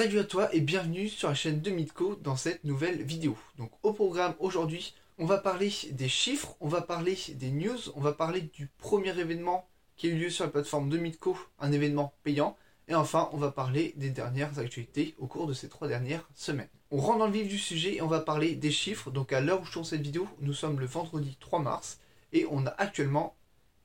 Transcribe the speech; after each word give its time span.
Salut 0.00 0.20
à 0.20 0.24
toi 0.24 0.48
et 0.54 0.62
bienvenue 0.62 1.10
sur 1.10 1.28
la 1.28 1.34
chaîne 1.34 1.60
de 1.60 1.70
Mitko 1.70 2.14
dans 2.14 2.34
cette 2.34 2.64
nouvelle 2.64 3.02
vidéo. 3.02 3.36
Donc 3.58 3.70
au 3.82 3.92
programme 3.92 4.32
aujourd'hui, 4.38 4.94
on 5.18 5.26
va 5.26 5.36
parler 5.36 5.70
des 5.90 6.08
chiffres, 6.08 6.56
on 6.60 6.68
va 6.68 6.80
parler 6.80 7.18
des 7.34 7.50
news, 7.50 7.76
on 7.94 8.00
va 8.00 8.12
parler 8.12 8.40
du 8.40 8.70
premier 8.78 9.10
événement 9.18 9.68
qui 9.98 10.06
a 10.06 10.10
eu 10.10 10.16
lieu 10.16 10.30
sur 10.30 10.46
la 10.46 10.50
plateforme 10.50 10.88
de 10.88 10.96
Mitko, 10.96 11.36
un 11.58 11.70
événement 11.70 12.14
payant, 12.22 12.56
et 12.88 12.94
enfin 12.94 13.28
on 13.34 13.36
va 13.36 13.50
parler 13.50 13.92
des 13.96 14.08
dernières 14.08 14.58
actualités 14.58 15.14
au 15.18 15.26
cours 15.26 15.46
de 15.46 15.52
ces 15.52 15.68
trois 15.68 15.86
dernières 15.86 16.26
semaines. 16.34 16.70
On 16.90 16.96
rentre 16.96 17.18
dans 17.18 17.26
le 17.26 17.32
vif 17.32 17.48
du 17.48 17.58
sujet 17.58 17.96
et 17.96 18.00
on 18.00 18.08
va 18.08 18.20
parler 18.20 18.54
des 18.54 18.70
chiffres. 18.70 19.10
Donc 19.10 19.34
à 19.34 19.42
l'heure 19.42 19.60
où 19.60 19.66
je 19.66 19.72
tourne 19.72 19.84
cette 19.84 20.00
vidéo, 20.00 20.26
nous 20.40 20.54
sommes 20.54 20.80
le 20.80 20.86
vendredi 20.86 21.36
3 21.40 21.58
mars 21.58 22.00
et 22.32 22.46
on 22.50 22.64
a 22.64 22.70
actuellement 22.78 23.36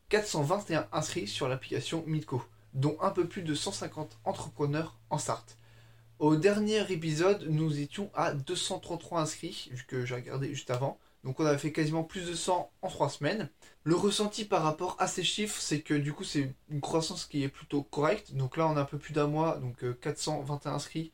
421 0.07 0.87
inscrits 0.93 1.27
sur 1.27 1.49
l'application 1.49 2.05
Mitko, 2.07 2.41
dont 2.73 2.95
un 3.01 3.11
peu 3.11 3.27
plus 3.27 3.41
de 3.41 3.53
150 3.53 4.17
entrepreneurs 4.23 4.95
en 5.09 5.17
start. 5.17 5.57
Au 6.19 6.37
dernier 6.37 6.89
épisode, 6.93 7.45
nous 7.49 7.77
étions 7.81 8.09
à 8.13 8.33
233 8.33 9.19
inscrits, 9.19 9.69
vu 9.73 9.83
que 9.85 10.05
j'ai 10.05 10.15
regardé 10.15 10.47
juste 10.53 10.71
avant. 10.71 10.97
Donc 11.25 11.41
on 11.41 11.45
avait 11.45 11.57
fait 11.57 11.73
quasiment 11.73 12.05
plus 12.05 12.25
de 12.25 12.33
100 12.33 12.71
en 12.81 12.87
3 12.87 13.09
semaines. 13.09 13.49
Le 13.83 13.95
ressenti 13.95 14.45
par 14.45 14.63
rapport 14.63 14.95
à 14.99 15.07
ces 15.07 15.23
chiffres, 15.23 15.59
c'est 15.59 15.81
que 15.81 15.93
du 15.93 16.13
coup 16.13 16.23
c'est 16.23 16.53
une 16.69 16.79
croissance 16.79 17.25
qui 17.25 17.43
est 17.43 17.49
plutôt 17.49 17.83
correcte. 17.83 18.33
Donc 18.33 18.55
là 18.55 18.65
on 18.67 18.77
a 18.77 18.81
un 18.81 18.85
peu 18.85 18.97
plus 18.97 19.13
d'un 19.13 19.27
mois, 19.27 19.57
donc 19.57 19.83
421 19.99 20.71
euh, 20.71 20.75
inscrits. 20.75 21.11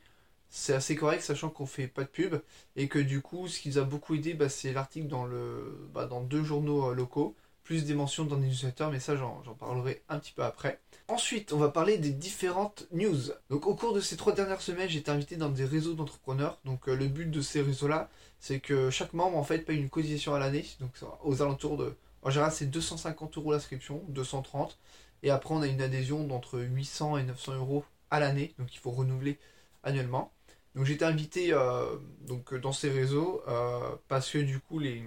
C'est 0.50 0.74
assez 0.74 0.94
correct, 0.94 1.22
sachant 1.22 1.48
qu'on 1.48 1.66
fait 1.66 1.88
pas 1.88 2.04
de 2.04 2.08
pub. 2.08 2.36
Et 2.76 2.86
que 2.86 2.98
du 3.00 3.22
coup, 3.22 3.48
ce 3.48 3.58
qui 3.58 3.70
nous 3.70 3.78
a 3.78 3.84
beaucoup 3.84 4.14
aidé, 4.14 4.34
bah, 4.34 4.48
c'est 4.48 4.72
l'article 4.72 5.08
dans, 5.08 5.24
le, 5.24 5.88
bah, 5.92 6.06
dans 6.06 6.20
deux 6.20 6.44
journaux 6.44 6.90
euh, 6.90 6.94
locaux 6.94 7.34
plus 7.64 7.84
des 7.84 7.94
mentions 7.94 8.24
dans 8.24 8.36
les 8.36 8.48
newsletters, 8.48 8.88
mais 8.90 9.00
ça 9.00 9.16
j'en 9.16 9.42
parlerai 9.58 10.02
un 10.08 10.18
petit 10.18 10.32
peu 10.32 10.42
après. 10.42 10.80
Ensuite, 11.08 11.52
on 11.52 11.58
va 11.58 11.68
parler 11.68 11.98
des 11.98 12.10
différentes 12.10 12.86
news. 12.92 13.32
Donc 13.50 13.66
au 13.66 13.74
cours 13.74 13.92
de 13.92 14.00
ces 14.00 14.16
trois 14.16 14.32
dernières 14.32 14.62
semaines, 14.62 14.88
j'ai 14.88 15.00
été 15.00 15.10
invité 15.10 15.36
dans 15.36 15.48
des 15.48 15.64
réseaux 15.64 15.94
d'entrepreneurs. 15.94 16.58
Donc 16.64 16.88
euh, 16.88 16.94
le 16.94 17.06
but 17.06 17.30
de 17.30 17.40
ces 17.40 17.60
réseaux-là, 17.60 18.08
c'est 18.38 18.60
que 18.60 18.90
chaque 18.90 19.12
membre 19.12 19.36
en 19.36 19.44
fait 19.44 19.58
paye 19.58 19.78
une 19.78 19.90
cotisation 19.90 20.34
à 20.34 20.38
l'année. 20.38 20.64
Donc 20.80 20.90
aux 21.22 21.42
alentours 21.42 21.76
de... 21.76 21.94
En 22.22 22.30
général, 22.30 22.52
c'est 22.52 22.66
250 22.66 23.36
euros 23.36 23.52
l'inscription, 23.52 24.02
230. 24.08 24.78
Et 25.22 25.30
après, 25.30 25.54
on 25.54 25.62
a 25.62 25.66
une 25.66 25.82
adhésion 25.82 26.24
d'entre 26.24 26.60
800 26.60 27.18
et 27.18 27.24
900 27.24 27.54
euros 27.56 27.84
à 28.10 28.20
l'année. 28.20 28.54
Donc 28.58 28.74
il 28.74 28.78
faut 28.78 28.90
renouveler 28.90 29.38
annuellement. 29.82 30.32
Donc 30.74 30.88
été 30.88 31.04
invité 31.04 31.52
euh, 31.52 31.96
donc, 32.20 32.54
dans 32.54 32.72
ces 32.72 32.90
réseaux 32.90 33.42
euh, 33.48 33.80
parce 34.08 34.30
que 34.30 34.38
du 34.38 34.60
coup, 34.60 34.78
les 34.78 35.02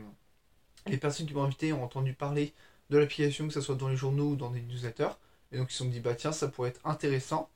les 0.87 0.97
personnes 0.97 1.25
qui 1.25 1.33
m'ont 1.33 1.43
invité 1.43 1.73
ont 1.73 1.83
entendu 1.83 2.13
parler 2.13 2.53
de 2.89 2.97
l'application, 2.97 3.47
que 3.47 3.53
ce 3.53 3.61
soit 3.61 3.75
dans 3.75 3.87
les 3.87 3.95
journaux 3.95 4.31
ou 4.31 4.35
dans 4.35 4.49
des 4.49 4.61
newsletters. 4.61 5.17
Et 5.51 5.57
donc 5.57 5.69
ils 5.69 5.73
se 5.73 5.79
sont 5.79 5.89
dit, 5.89 5.99
bah 5.99 6.15
tiens, 6.15 6.31
ça 6.31 6.47
pourrait 6.47 6.69
être 6.69 6.81
intéressant. 6.85 7.49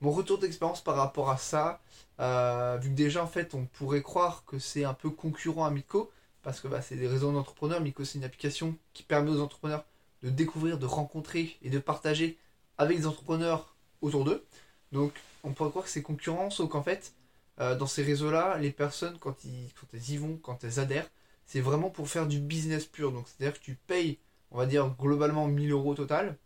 Mon 0.00 0.10
retour 0.10 0.38
d'expérience 0.38 0.82
par 0.82 0.96
rapport 0.96 1.30
à 1.30 1.36
ça, 1.36 1.80
euh, 2.20 2.76
vu 2.80 2.90
que 2.90 2.94
déjà 2.94 3.22
en 3.22 3.28
fait 3.28 3.54
on 3.54 3.66
pourrait 3.66 4.02
croire 4.02 4.44
que 4.46 4.58
c'est 4.58 4.84
un 4.84 4.94
peu 4.94 5.10
concurrent 5.10 5.64
à 5.64 5.70
Miko, 5.70 6.10
parce 6.42 6.60
que 6.60 6.66
bah, 6.66 6.82
c'est 6.82 6.96
des 6.96 7.06
réseaux 7.06 7.30
d'entrepreneurs, 7.30 7.80
Miko 7.80 8.04
c'est 8.04 8.18
une 8.18 8.24
application 8.24 8.76
qui 8.94 9.04
permet 9.04 9.30
aux 9.30 9.40
entrepreneurs 9.40 9.84
de 10.22 10.30
découvrir, 10.30 10.78
de 10.78 10.86
rencontrer 10.86 11.56
et 11.62 11.70
de 11.70 11.78
partager 11.78 12.36
avec 12.78 12.98
des 12.98 13.06
entrepreneurs 13.06 13.76
autour 14.00 14.24
d'eux. 14.24 14.44
Donc 14.90 15.12
on 15.44 15.52
pourrait 15.52 15.70
croire 15.70 15.84
que 15.84 15.90
c'est 15.90 16.02
concurrent, 16.02 16.50
sauf 16.50 16.68
qu'en 16.68 16.82
fait, 16.82 17.12
euh, 17.60 17.76
dans 17.76 17.86
ces 17.86 18.02
réseaux-là, 18.02 18.58
les 18.58 18.70
personnes, 18.72 19.18
quand 19.18 19.36
elles 19.44 20.10
y 20.10 20.16
vont, 20.16 20.36
quand 20.42 20.64
elles 20.64 20.80
adhèrent, 20.80 21.08
c'est 21.52 21.60
vraiment 21.60 21.90
pour 21.90 22.08
faire 22.08 22.26
du 22.26 22.40
business 22.40 22.86
pur. 22.86 23.12
Donc, 23.12 23.26
c'est-à-dire 23.28 23.58
que 23.58 23.62
tu 23.62 23.74
payes, 23.74 24.18
on 24.52 24.56
va 24.56 24.64
dire, 24.64 24.88
globalement 24.98 25.46
1000 25.46 25.70
euros 25.72 25.94
total. 25.94 26.38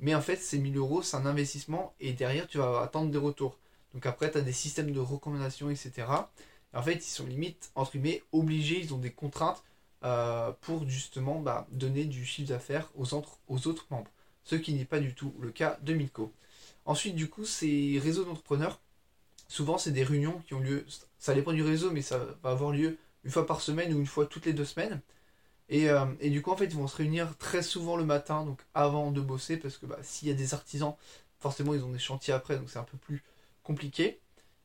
Mais 0.00 0.14
en 0.14 0.22
fait, 0.22 0.36
ces 0.36 0.58
1000 0.58 0.78
euros, 0.78 1.02
c'est 1.02 1.18
un 1.18 1.26
investissement 1.26 1.92
et 2.00 2.14
derrière, 2.14 2.46
tu 2.46 2.56
vas 2.56 2.80
attendre 2.80 3.10
des 3.10 3.18
retours. 3.18 3.58
Donc, 3.92 4.06
après, 4.06 4.30
tu 4.30 4.38
as 4.38 4.40
des 4.40 4.52
systèmes 4.52 4.90
de 4.92 5.00
recommandations, 5.00 5.68
etc. 5.68 5.92
Et 6.72 6.76
en 6.78 6.82
fait, 6.82 6.94
ils 6.94 7.02
sont 7.02 7.26
limite, 7.26 7.72
entre 7.74 7.92
guillemets, 7.92 8.22
obligés, 8.32 8.80
ils 8.80 8.94
ont 8.94 8.98
des 8.98 9.12
contraintes 9.12 9.62
euh, 10.02 10.50
pour 10.62 10.88
justement 10.88 11.40
bah, 11.40 11.66
donner 11.70 12.06
du 12.06 12.24
chiffre 12.24 12.48
d'affaires 12.48 12.90
aux, 12.96 13.04
aux 13.48 13.66
autres 13.68 13.86
membres. 13.90 14.10
Ce 14.44 14.56
qui 14.56 14.72
n'est 14.72 14.86
pas 14.86 14.98
du 14.98 15.14
tout 15.14 15.34
le 15.40 15.50
cas 15.50 15.78
de 15.82 15.92
Milko. 15.92 16.32
Ensuite, 16.86 17.16
du 17.16 17.28
coup, 17.28 17.44
ces 17.44 18.00
réseaux 18.02 18.24
d'entrepreneurs, 18.24 18.80
souvent, 19.46 19.76
c'est 19.76 19.92
des 19.92 20.04
réunions 20.04 20.40
qui 20.46 20.54
ont 20.54 20.60
lieu. 20.60 20.86
Ça 21.18 21.34
dépend 21.34 21.52
du 21.52 21.62
réseau, 21.62 21.90
mais 21.90 22.00
ça 22.00 22.18
va 22.42 22.50
avoir 22.50 22.70
lieu 22.70 22.96
une 23.24 23.30
fois 23.30 23.46
par 23.46 23.60
semaine 23.60 23.92
ou 23.94 23.98
une 23.98 24.06
fois 24.06 24.26
toutes 24.26 24.46
les 24.46 24.52
deux 24.52 24.64
semaines. 24.64 25.00
Et, 25.68 25.88
euh, 25.90 26.04
du 26.22 26.42
coup, 26.42 26.50
en 26.50 26.56
fait, 26.56 26.66
ils 26.66 26.76
vont 26.76 26.86
se 26.86 26.96
réunir 26.96 27.36
très 27.38 27.62
souvent 27.62 27.96
le 27.96 28.04
matin, 28.04 28.44
donc 28.44 28.60
avant 28.74 29.10
de 29.10 29.20
bosser, 29.20 29.56
parce 29.56 29.78
que 29.78 29.86
bah, 29.86 29.98
s'il 30.02 30.28
y 30.28 30.30
a 30.30 30.34
des 30.34 30.54
artisans, 30.54 30.94
forcément, 31.40 31.74
ils 31.74 31.84
ont 31.84 31.92
des 31.92 31.98
chantiers 31.98 32.34
après, 32.34 32.58
donc 32.58 32.70
c'est 32.70 32.78
un 32.78 32.84
peu 32.84 32.98
plus 32.98 33.22
compliqué. 33.62 34.20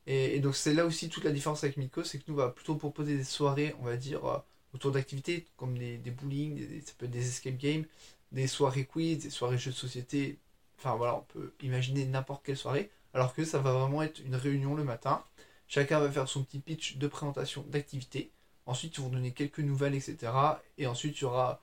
Et, 0.08 0.40
donc, 0.40 0.56
c'est 0.56 0.74
là 0.74 0.86
aussi 0.86 1.10
toute 1.10 1.24
la 1.24 1.32
différence 1.32 1.64
avec 1.64 1.78
Miko, 1.78 2.04
c'est 2.04 2.20
que 2.20 2.24
nous, 2.28 2.34
on 2.36 2.38
va 2.38 2.50
plutôt 2.50 2.76
proposer 2.76 3.16
des 3.18 3.24
soirées, 3.24 3.76
on 3.80 3.84
va 3.86 3.96
dire, 3.98 4.26
euh, 4.26 4.38
autour 4.74 4.92
d'activités, 4.92 5.46
comme 5.58 5.78
des, 5.78 5.98
des 5.98 6.12
bowling, 6.12 6.82
ça 6.86 6.94
peut 6.98 7.06
être 7.06 7.12
des 7.12 7.28
escape 7.28 7.58
games, 7.58 7.86
des 8.32 8.48
soirées 8.48 8.86
quiz, 8.86 9.20
des 9.20 9.30
soirées 9.30 9.58
jeux 9.58 9.72
de 9.72 9.76
société. 9.76 10.40
Enfin, 10.78 10.96
voilà, 10.96 11.16
on 11.18 11.22
peut 11.22 11.54
imaginer 11.62 12.06
n'importe 12.06 12.46
quelle 12.46 12.58
soirée, 12.58 12.90
alors 13.14 13.34
que 13.34 13.46
ça 13.46 13.60
va 13.60 13.74
vraiment 13.74 14.02
être 14.04 14.20
une 14.20 14.36
réunion 14.36 14.76
le 14.76 14.84
matin. 14.84 15.24
Chacun 15.68 16.00
va 16.00 16.12
faire 16.12 16.28
son 16.28 16.44
petit 16.44 16.60
pitch 16.60 16.98
de 16.98 17.08
présentation 17.08 17.64
d'activité. 17.70 18.32
Ensuite, 18.70 18.98
ils 18.98 19.02
vont 19.02 19.10
donner 19.10 19.32
quelques 19.32 19.62
nouvelles, 19.62 19.96
etc. 19.96 20.32
Et 20.78 20.86
ensuite, 20.86 21.18
il 21.18 21.24
y 21.24 21.26
aura 21.26 21.60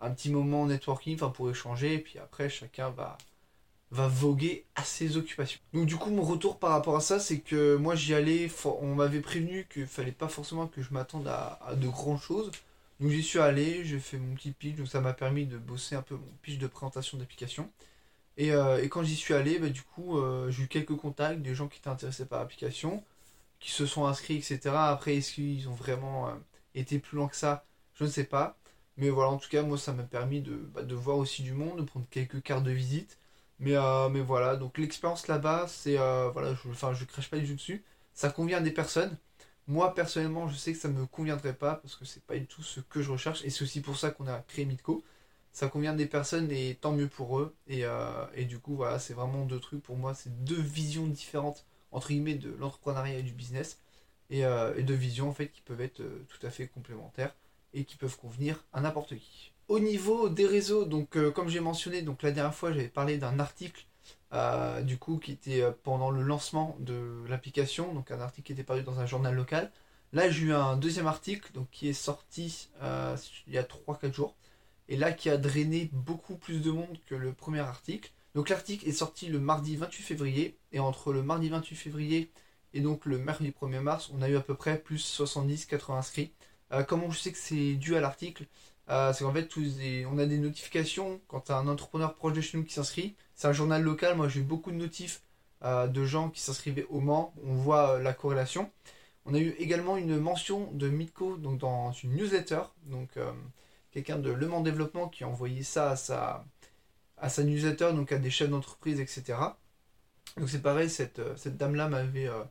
un 0.00 0.10
petit 0.10 0.28
moment 0.28 0.66
networking 0.66 1.16
pour 1.16 1.48
échanger. 1.48 1.94
Et 1.94 1.98
puis 2.00 2.18
après, 2.18 2.48
chacun 2.48 2.90
va, 2.90 3.16
va 3.92 4.08
voguer 4.08 4.64
à 4.74 4.82
ses 4.82 5.16
occupations. 5.16 5.60
Donc 5.72 5.86
du 5.86 5.94
coup, 5.94 6.10
mon 6.10 6.22
retour 6.22 6.58
par 6.58 6.70
rapport 6.70 6.96
à 6.96 7.00
ça, 7.00 7.20
c'est 7.20 7.38
que 7.38 7.76
moi, 7.76 7.94
j'y 7.94 8.12
allais, 8.12 8.50
on 8.64 8.96
m'avait 8.96 9.20
prévenu 9.20 9.68
qu'il 9.72 9.86
fallait 9.86 10.10
pas 10.10 10.26
forcément 10.26 10.66
que 10.66 10.82
je 10.82 10.92
m'attende 10.92 11.28
à, 11.28 11.60
de 11.76 11.86
grandes 11.86 12.20
choses. 12.20 12.50
Donc 12.98 13.10
j'y 13.12 13.22
suis 13.22 13.38
allé, 13.38 13.84
j'ai 13.84 14.00
fait 14.00 14.18
mon 14.18 14.34
petit 14.34 14.50
pitch, 14.50 14.74
donc 14.74 14.88
ça 14.88 15.00
m'a 15.00 15.12
permis 15.12 15.46
de 15.46 15.58
bosser 15.58 15.94
un 15.94 16.02
peu 16.02 16.16
mon 16.16 16.32
pitch 16.42 16.58
de 16.58 16.66
présentation 16.66 17.18
d'application. 17.18 17.70
Et, 18.36 18.50
euh, 18.50 18.84
quand 18.88 19.04
j'y 19.04 19.14
suis 19.14 19.34
allé, 19.34 19.60
bah, 19.60 19.68
du 19.68 19.82
coup, 19.82 20.18
euh, 20.18 20.50
j'ai 20.50 20.64
eu 20.64 20.66
quelques 20.66 20.96
contacts, 20.96 21.40
des 21.40 21.54
gens 21.54 21.68
qui 21.68 21.78
étaient 21.78 21.88
intéressés 21.88 22.26
par 22.26 22.40
l'application 22.40 23.04
qui 23.60 23.70
se 23.70 23.86
sont 23.86 24.06
inscrits, 24.06 24.36
etc. 24.36 24.88
Après, 24.90 25.16
est-ce 25.16 25.34
qu'ils 25.34 25.68
ont 25.68 25.74
vraiment 25.74 26.28
euh, 26.28 26.34
été 26.74 26.98
plus 26.98 27.16
loin 27.16 27.28
que 27.28 27.36
ça? 27.36 27.64
Je 27.94 28.04
ne 28.04 28.08
sais 28.10 28.24
pas. 28.24 28.58
Mais 28.96 29.10
voilà, 29.10 29.30
en 29.30 29.38
tout 29.38 29.48
cas, 29.48 29.62
moi, 29.62 29.78
ça 29.78 29.92
m'a 29.92 30.02
permis 30.04 30.40
de, 30.42 30.56
bah, 30.56 30.82
voir 30.90 31.18
aussi 31.18 31.42
du 31.42 31.52
monde, 31.52 31.78
de 31.78 31.82
prendre 31.82 32.06
quelques 32.10 32.42
cartes 32.42 32.64
de 32.64 32.70
visite. 32.72 33.18
Mais, 33.60 33.76
euh, 33.76 34.08
mais 34.08 34.20
voilà, 34.20 34.56
donc 34.56 34.78
l'expérience 34.78 35.28
là-bas, 35.28 35.66
c'est. 35.68 35.98
Euh, 35.98 36.30
voilà, 36.30 36.54
je, 36.54 36.68
enfin, 36.70 36.92
je 36.94 37.04
crache 37.04 37.30
pas 37.30 37.38
du 37.38 37.46
tout 37.48 37.54
dessus. 37.54 37.84
Ça 38.14 38.30
convient 38.30 38.58
à 38.58 38.60
des 38.60 38.70
personnes. 38.72 39.16
Moi, 39.66 39.94
personnellement, 39.94 40.48
je 40.48 40.56
sais 40.56 40.72
que 40.72 40.78
ça 40.78 40.88
ne 40.88 40.94
me 40.94 41.06
conviendrait 41.06 41.54
pas 41.54 41.76
parce 41.76 41.96
que 41.96 42.04
c'est 42.04 42.22
pas 42.24 42.36
du 42.38 42.46
tout 42.46 42.62
ce 42.62 42.80
que 42.80 43.02
je 43.02 43.10
recherche. 43.12 43.44
Et 43.44 43.50
c'est 43.50 43.62
aussi 43.64 43.80
pour 43.82 43.96
ça 43.98 44.10
qu'on 44.10 44.26
a 44.28 44.40
créé 44.40 44.64
Mitco. 44.64 45.04
Ça 45.52 45.68
convient 45.68 45.94
des 45.94 46.06
personnes 46.06 46.50
et 46.52 46.76
tant 46.80 46.92
mieux 46.92 47.08
pour 47.08 47.38
eux. 47.40 47.54
Et, 47.68 47.84
et 48.34 48.44
du 48.46 48.58
coup, 48.60 48.76
voilà, 48.76 48.98
c'est 48.98 49.14
vraiment 49.14 49.44
deux 49.44 49.60
trucs 49.60 49.82
pour 49.82 49.96
moi. 49.96 50.14
C'est 50.14 50.44
deux 50.44 50.60
visions 50.60 51.06
différentes 51.06 51.66
entre 51.92 52.08
guillemets 52.08 52.34
de 52.34 52.50
l'entrepreneuriat 52.58 53.18
et 53.18 53.22
du 53.22 53.32
business 53.32 53.78
et, 54.30 54.44
euh, 54.44 54.80
de 54.80 54.94
visions 54.94 55.28
en 55.28 55.32
fait 55.32 55.48
qui 55.48 55.62
peuvent 55.62 55.80
être 55.80 56.00
euh, 56.00 56.26
tout 56.28 56.44
à 56.46 56.50
fait 56.50 56.68
complémentaires 56.68 57.34
et 57.74 57.84
qui 57.84 57.96
peuvent 57.96 58.16
convenir 58.16 58.64
à 58.72 58.80
n'importe 58.80 59.16
qui. 59.16 59.52
Au 59.68 59.78
niveau 59.78 60.28
des 60.28 60.46
réseaux, 60.46 60.84
donc 60.84 61.16
euh, 61.16 61.30
comme 61.30 61.48
j'ai 61.48 61.60
mentionné, 61.60 62.02
donc 62.02 62.22
la 62.22 62.30
dernière 62.30 62.54
fois 62.54 62.72
j'avais 62.72 62.88
parlé 62.88 63.18
d'un 63.18 63.38
article 63.38 63.84
du 64.82 64.98
coup 64.98 65.16
qui 65.16 65.32
était 65.32 65.62
pendant 65.84 66.10
le 66.10 66.20
lancement 66.20 66.76
de 66.80 67.24
l'application, 67.28 67.94
donc 67.94 68.10
un 68.10 68.20
article 68.20 68.46
qui 68.46 68.52
était 68.52 68.62
paru 68.62 68.82
dans 68.82 69.00
un 69.00 69.06
journal 69.06 69.34
local. 69.34 69.70
Là 70.12 70.28
j'ai 70.28 70.46
eu 70.46 70.52
un 70.52 70.76
deuxième 70.76 71.06
article 71.06 71.50
donc 71.54 71.70
qui 71.70 71.88
est 71.88 71.94
sorti 71.94 72.68
il 73.46 73.52
y 73.54 73.56
a 73.56 73.62
3-4 73.62 74.12
jours 74.12 74.34
et 74.88 74.96
là 74.96 75.12
qui 75.12 75.30
a 75.30 75.38
drainé 75.38 75.88
beaucoup 75.92 76.36
plus 76.36 76.60
de 76.60 76.70
monde 76.70 76.98
que 77.06 77.14
le 77.14 77.32
premier 77.32 77.60
article. 77.60 78.10
Donc 78.34 78.48
l'article 78.48 78.88
est 78.88 78.92
sorti 78.92 79.26
le 79.28 79.40
mardi 79.40 79.76
28 79.76 80.02
février, 80.02 80.58
et 80.72 80.80
entre 80.80 81.12
le 81.12 81.22
mardi 81.22 81.48
28 81.48 81.76
février 81.76 82.30
et 82.74 82.80
donc 82.80 83.06
le 83.06 83.18
mercredi 83.18 83.50
1er 83.50 83.80
mars, 83.80 84.10
on 84.14 84.22
a 84.22 84.28
eu 84.28 84.36
à 84.36 84.40
peu 84.40 84.54
près 84.54 84.78
plus 84.78 85.02
70-80 85.20 85.92
inscrits. 85.98 86.32
Euh, 86.72 86.82
comment 86.82 87.10
je 87.10 87.18
sais 87.18 87.32
que 87.32 87.38
c'est 87.38 87.74
dû 87.74 87.96
à 87.96 88.00
l'article? 88.00 88.44
Euh, 88.90 89.12
C'est 89.12 89.24
qu'en 89.24 89.32
fait, 89.32 89.48
on 90.06 90.18
a 90.18 90.26
des 90.26 90.38
notifications 90.38 91.20
quand 91.28 91.50
un 91.50 91.66
entrepreneur 91.68 92.14
proche 92.14 92.34
de 92.34 92.40
chez 92.40 92.58
nous 92.58 92.64
qui 92.64 92.74
s'inscrit. 92.74 93.14
C'est 93.34 93.48
un 93.48 93.52
journal 93.52 93.82
local, 93.82 94.16
moi 94.16 94.28
j'ai 94.28 94.40
eu 94.40 94.44
beaucoup 94.44 94.70
de 94.70 94.76
notifs 94.76 95.22
euh, 95.64 95.86
de 95.86 96.04
gens 96.04 96.30
qui 96.30 96.40
s'inscrivaient 96.40 96.86
au 96.90 97.00
Mans, 97.00 97.32
on 97.44 97.54
voit 97.54 97.98
la 98.00 98.12
corrélation. 98.12 98.70
On 99.24 99.34
a 99.34 99.38
eu 99.38 99.50
également 99.58 99.96
une 99.96 100.18
mention 100.18 100.70
de 100.72 100.88
Mitko 100.88 101.36
dans 101.36 101.92
une 101.92 102.14
newsletter, 102.14 102.62
donc 102.86 103.10
quelqu'un 103.92 104.16
de 104.18 104.30
Le 104.30 104.48
Mans 104.48 104.62
Développement 104.62 105.08
qui 105.08 105.22
a 105.22 105.28
envoyé 105.28 105.62
ça 105.62 105.90
à 105.90 105.96
sa, 105.96 106.46
à 107.20 107.28
sa 107.28 107.42
newsletter, 107.44 107.92
donc 107.94 108.12
à 108.12 108.18
des 108.18 108.30
chefs 108.30 108.50
d'entreprise, 108.50 109.00
etc. 109.00 109.38
Donc 110.36 110.48
c'est 110.48 110.62
pareil, 110.62 110.90
cette, 110.90 111.18
euh, 111.18 111.36
cette 111.36 111.56
dame-là 111.56 111.88
m'avait 111.88 112.28
euh, 112.28 112.44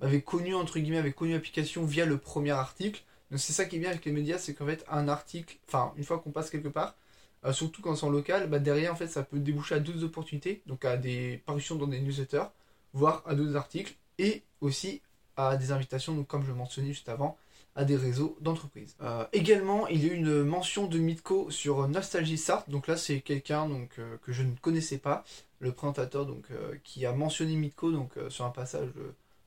m'avait 0.00 0.22
connu, 0.22 0.54
entre 0.54 0.78
guillemets, 0.78 0.98
avait 0.98 1.12
connu 1.12 1.32
l'application 1.32 1.84
via 1.84 2.06
le 2.06 2.18
premier 2.18 2.50
article. 2.52 3.02
Donc 3.30 3.40
c'est 3.40 3.52
ça 3.52 3.64
qui 3.64 3.76
est 3.76 3.78
bien 3.78 3.90
avec 3.90 4.04
les 4.04 4.12
médias, 4.12 4.38
c'est 4.38 4.54
qu'en 4.54 4.66
fait, 4.66 4.84
un 4.88 5.08
article, 5.08 5.56
enfin, 5.66 5.92
une 5.96 6.04
fois 6.04 6.18
qu'on 6.18 6.30
passe 6.30 6.50
quelque 6.50 6.68
part, 6.68 6.96
euh, 7.44 7.52
surtout 7.52 7.82
quand 7.82 7.94
c'est 7.94 8.06
en 8.06 8.10
local, 8.10 8.48
bah, 8.48 8.58
derrière, 8.58 8.92
en 8.92 8.96
fait, 8.96 9.08
ça 9.08 9.22
peut 9.22 9.38
déboucher 9.38 9.76
à 9.76 9.80
d'autres 9.80 10.04
opportunités, 10.04 10.62
donc 10.66 10.84
à 10.84 10.96
des 10.96 11.42
parutions 11.46 11.76
dans 11.76 11.86
des 11.86 12.00
newsletters, 12.00 12.46
voire 12.92 13.22
à 13.26 13.34
d'autres 13.34 13.56
articles, 13.56 13.96
et 14.18 14.42
aussi 14.60 15.02
à 15.36 15.56
des 15.56 15.70
invitations, 15.72 16.14
donc 16.14 16.26
comme 16.26 16.44
je 16.44 16.52
mentionnais 16.52 16.88
juste 16.88 17.08
avant, 17.08 17.36
à 17.78 17.84
des 17.84 17.94
réseaux 17.94 18.36
d'entreprise. 18.40 18.96
Euh, 19.02 19.24
également, 19.32 19.86
il 19.86 20.04
y 20.04 20.10
a 20.10 20.12
eu 20.12 20.16
une 20.16 20.42
mention 20.42 20.88
de 20.88 20.98
Mitko 20.98 21.48
sur 21.52 21.86
Nostalgie 21.86 22.36
Start. 22.36 22.68
Donc 22.68 22.88
là, 22.88 22.96
c'est 22.96 23.20
quelqu'un 23.20 23.68
donc 23.68 23.90
euh, 24.00 24.16
que 24.24 24.32
je 24.32 24.42
ne 24.42 24.52
connaissais 24.56 24.98
pas, 24.98 25.24
le 25.60 25.70
présentateur 25.70 26.26
donc 26.26 26.46
euh, 26.50 26.74
qui 26.82 27.06
a 27.06 27.12
mentionné 27.12 27.54
Mitko 27.54 27.92
donc 27.92 28.14
sur 28.30 28.44
un 28.44 28.50
passage 28.50 28.88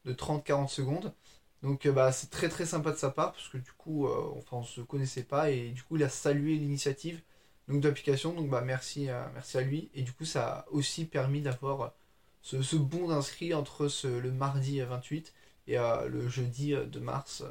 de, 0.05 0.13
30-40 0.13 0.69
secondes. 0.69 1.13
Donc 1.61 1.85
bah, 1.89 2.13
c'est 2.13 2.29
très 2.29 2.47
très 2.47 2.65
sympa 2.65 2.91
de 2.91 2.95
sa 2.95 3.09
part 3.09 3.33
parce 3.33 3.49
que 3.49 3.57
du 3.57 3.71
coup, 3.73 4.07
enfin 4.07 4.57
on 4.57 4.63
se 4.63 4.81
connaissait 4.81 5.23
pas 5.23 5.51
et 5.51 5.69
du 5.69 5.83
coup 5.83 5.97
il 5.97 6.03
a 6.03 6.09
salué 6.09 6.55
l'initiative 6.55 7.21
donc 7.67 7.81
d'application. 7.81 8.33
Donc 8.33 8.49
bah 8.49 8.61
merci 8.61 9.09
merci 9.35 9.57
à 9.57 9.61
lui 9.61 9.91
et 9.93 10.01
du 10.01 10.11
coup 10.11 10.25
ça 10.25 10.47
a 10.47 10.65
aussi 10.71 11.05
permis 11.05 11.41
d'avoir 11.41 11.93
ce, 12.41 12.63
ce 12.63 12.77
bond 12.77 13.09
d'inscrits 13.09 13.53
entre 13.53 13.87
le 14.05 14.31
mardi 14.31 14.79
28 14.79 15.33
et 15.67 15.77
le 15.77 16.27
jeudi 16.29 16.73
de 16.73 16.99
mars 16.99 17.43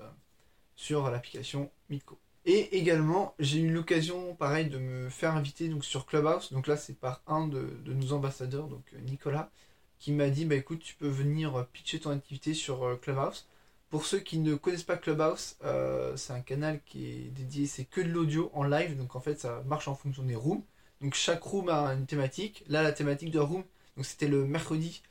sur 0.80 1.10
l'application 1.10 1.70
Mitko. 1.90 2.18
Et 2.46 2.78
également, 2.78 3.34
j'ai 3.38 3.60
eu 3.60 3.70
l'occasion, 3.70 4.34
pareil, 4.34 4.70
de 4.70 4.78
me 4.78 5.10
faire 5.10 5.36
inviter 5.36 5.68
donc, 5.68 5.84
sur 5.84 6.06
Clubhouse. 6.06 6.54
Donc 6.54 6.66
là, 6.66 6.78
c'est 6.78 6.98
par 6.98 7.22
un 7.26 7.46
de, 7.46 7.68
nos 7.86 8.14
ambassadeurs, 8.14 8.66
donc 8.66 8.82
euh, 8.94 9.00
Nicolas, 9.00 9.50
qui 9.98 10.10
m'a 10.12 10.30
dit, 10.30 10.46
bah 10.46 10.54
écoute, 10.54 10.80
tu 10.80 10.94
peux 10.94 11.08
venir 11.08 11.66
pitcher 11.74 12.00
ton 12.00 12.10
activité 12.10 12.54
sur 12.54 12.82
euh, 12.84 12.96
Clubhouse. 12.96 13.46
Pour 13.90 14.06
ceux 14.06 14.20
qui 14.20 14.38
ne 14.38 14.54
connaissent 14.54 14.84
pas 14.84 14.96
Clubhouse, 14.96 15.56
euh, 15.64 16.16
c'est 16.16 16.32
un 16.32 16.40
canal 16.40 16.80
qui 16.86 17.06
est 17.08 17.30
dédié, 17.30 17.66
c'est 17.66 17.84
que 17.84 18.00
de 18.00 18.08
l'audio 18.08 18.50
en 18.54 18.64
live. 18.64 18.96
Donc 18.96 19.16
en 19.16 19.20
fait, 19.20 19.38
ça 19.38 19.62
marche 19.66 19.86
en 19.86 19.94
fonction 19.94 20.22
des 20.22 20.36
rooms. 20.36 20.62
Donc 21.02 21.12
chaque 21.12 21.42
room 21.42 21.68
a 21.68 21.88
une 21.92 22.06
thématique. 22.06 22.64
Là, 22.68 22.82
la 22.82 22.92
thématique 22.92 23.30
de 23.32 23.38
room, 23.38 23.64
donc 23.96 24.06
c'était 24.06 24.28
le 24.28 24.46
mercredi. 24.46 25.02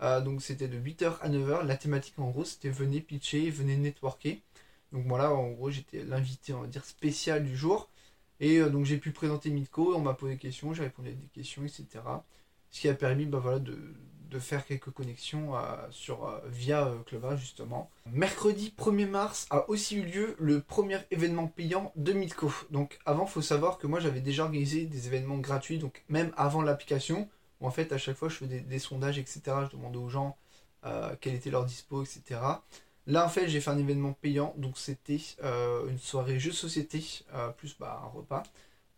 donc 0.00 0.42
c'était 0.42 0.68
de 0.68 0.78
8h 0.78 1.18
à 1.20 1.28
9h. 1.30 1.66
La 1.66 1.76
thématique 1.76 2.18
en 2.18 2.30
gros, 2.30 2.44
c'était 2.44 2.70
venez 2.70 3.00
pitcher, 3.00 3.50
venez 3.50 3.76
networker. 3.76 4.42
Donc 4.92 5.06
voilà, 5.06 5.32
en 5.32 5.50
gros, 5.50 5.70
j'étais 5.70 6.04
l'invité, 6.04 6.52
on 6.52 6.64
dire, 6.64 6.84
spécial 6.84 7.44
du 7.44 7.56
jour. 7.56 7.90
Et 8.40 8.58
euh, 8.58 8.68
donc 8.68 8.84
j'ai 8.84 8.98
pu 8.98 9.12
présenter 9.12 9.50
Mitko, 9.50 9.94
on 9.94 10.00
m'a 10.00 10.14
posé 10.14 10.34
des 10.34 10.38
questions, 10.38 10.74
j'ai 10.74 10.84
répondu 10.84 11.08
à 11.08 11.12
des 11.12 11.28
questions, 11.28 11.62
etc. 11.64 11.86
Ce 12.70 12.80
qui 12.80 12.88
a 12.88 12.94
permis 12.94 13.26
bah, 13.26 13.38
voilà, 13.38 13.58
de, 13.58 13.76
faire 14.38 14.66
quelques 14.66 14.90
connexions 14.90 15.56
euh, 15.56 15.60
sur, 15.90 16.26
euh, 16.26 16.38
via 16.46 16.92
Clubhouse 17.06 17.40
justement. 17.40 17.90
Mercredi 18.12 18.74
1er 18.76 19.08
mars 19.08 19.46
a 19.48 19.66
aussi 19.70 19.96
eu 19.96 20.02
lieu 20.02 20.36
le 20.38 20.60
premier 20.60 20.98
événement 21.10 21.46
payant 21.46 21.90
de 21.96 22.12
Mitko. 22.12 22.52
Donc 22.70 22.98
avant, 23.06 23.24
il 23.24 23.30
faut 23.30 23.40
savoir 23.40 23.78
que 23.78 23.86
moi 23.86 23.98
j'avais 23.98 24.20
déjà 24.20 24.44
organisé 24.44 24.84
des 24.84 25.06
événements 25.06 25.38
gratuits, 25.38 25.78
donc 25.78 26.04
même 26.10 26.32
avant 26.36 26.60
l'application, 26.60 27.30
où 27.62 27.66
en 27.66 27.70
fait 27.70 27.92
à 27.92 27.98
chaque 27.98 28.16
fois 28.16 28.28
je 28.28 28.34
faisais 28.34 28.60
des, 28.60 28.78
sondages, 28.78 29.18
etc. 29.18 29.40
Je 29.70 29.76
demandais 29.76 29.98
aux 29.98 30.10
gens 30.10 30.36
quel 31.20 31.34
était 31.34 31.50
leur 31.50 31.64
dispo, 31.64 32.04
etc. 32.04 32.38
Là, 33.06 33.24
en 33.24 33.28
fait, 33.28 33.48
j'ai 33.48 33.60
fait 33.60 33.70
un 33.70 33.78
événement 33.78 34.12
payant, 34.14 34.52
donc 34.58 34.76
c'était 34.78 35.20
euh, 35.44 35.88
une 35.88 35.98
soirée 35.98 36.40
jeu 36.40 36.50
de 36.50 36.56
société, 36.56 37.04
euh, 37.34 37.50
plus 37.50 37.76
bah, 37.78 38.00
un 38.04 38.08
repas. 38.08 38.42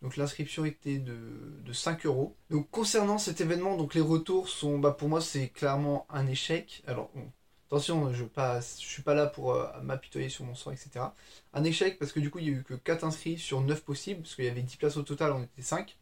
Donc 0.00 0.16
l'inscription 0.16 0.64
était 0.64 0.98
de, 0.98 1.72
5 1.72 2.06
euros. 2.06 2.34
Donc 2.50 2.70
concernant 2.70 3.18
cet 3.18 3.40
événement, 3.40 3.76
donc 3.76 3.94
les 3.94 4.00
retours 4.00 4.48
sont, 4.48 4.78
bah, 4.78 4.92
pour 4.92 5.08
moi, 5.08 5.20
c'est 5.20 5.48
clairement 5.48 6.06
un 6.08 6.26
échec. 6.26 6.82
Alors, 6.86 7.10
attention, 7.66 8.12
je 8.14 8.24
ne 8.24 8.60
suis 8.62 9.02
pas 9.02 9.14
là 9.14 9.26
pour 9.26 9.52
euh, 9.52 9.66
m'apitoyer 9.82 10.30
sur 10.30 10.44
mon 10.44 10.54
sort, 10.54 10.72
etc. 10.72 11.04
Un 11.52 11.64
échec 11.64 11.98
parce 11.98 12.12
que 12.12 12.20
du 12.20 12.30
coup, 12.30 12.38
il 12.38 12.44
n'y 12.44 12.56
a 12.56 12.60
eu 12.60 12.62
que 12.64 12.74
4 12.74 13.04
inscrits 13.04 13.38
sur 13.38 13.60
9 13.60 13.82
possibles, 13.84 14.22
parce 14.22 14.34
qu'il 14.34 14.44
y 14.46 14.48
avait 14.48 14.62
10 14.62 14.76
places 14.76 14.96
au 14.96 15.02
total, 15.02 15.32
on 15.32 15.42
était 15.42 15.62
5. 15.62 15.96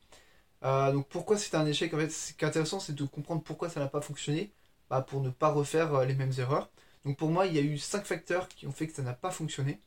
donc 0.93 1.09
pourquoi 1.09 1.39
c'était 1.39 1.57
un 1.57 1.67
échec? 1.67 1.93
En 1.95 1.99
fait, 1.99 2.11
ce 2.11 2.33
qui 2.35 2.45
est 2.45 2.49
intéressant, 2.49 2.79
c'est 2.81 2.95
de 2.95 3.05
comprendre 3.05 3.43
pourquoi 3.43 3.69
ça 3.69 3.81
n'a 3.81 3.89
pas 3.89 4.01
fonctionné, 4.01 4.53
bah, 4.91 5.03
pour 5.03 5.23
ne 5.23 5.31
pas 5.31 5.49
refaire 5.51 6.05
les 6.05 6.15
mêmes 6.15 6.33
erreurs. 6.39 6.71
Donc 7.07 7.17
pour 7.17 7.31
moi, 7.31 7.47
il 7.47 7.55
y 7.55 7.59
a 7.59 7.63
eu 7.63 7.79
cinq 7.79 8.05
facteurs 8.05 8.49
qui 8.49 8.67
ont 8.67 8.73
fait 8.73 8.89
que 8.89 8.93
ça 8.93 9.03
n'a 9.03 9.13
pas 9.13 9.31
fonctionné. 9.31 9.81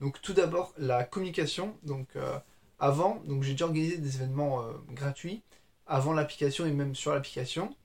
Donc 0.00 0.22
tout 0.22 0.32
d'abord, 0.32 0.72
la 0.78 1.04
communication. 1.04 1.76
Donc 1.82 2.08
euh, 2.16 2.38
avant, 2.78 3.22
j'ai 3.42 3.52
déjà 3.52 3.66
organisé 3.66 3.98
des 3.98 4.16
événements 4.16 4.62
euh, 4.62 4.72
gratuits 4.88 5.42
avant 5.86 6.14
l'application 6.14 6.64
et 6.64 6.72
même 6.72 6.94
sur 6.94 7.12
l'application. 7.12 7.76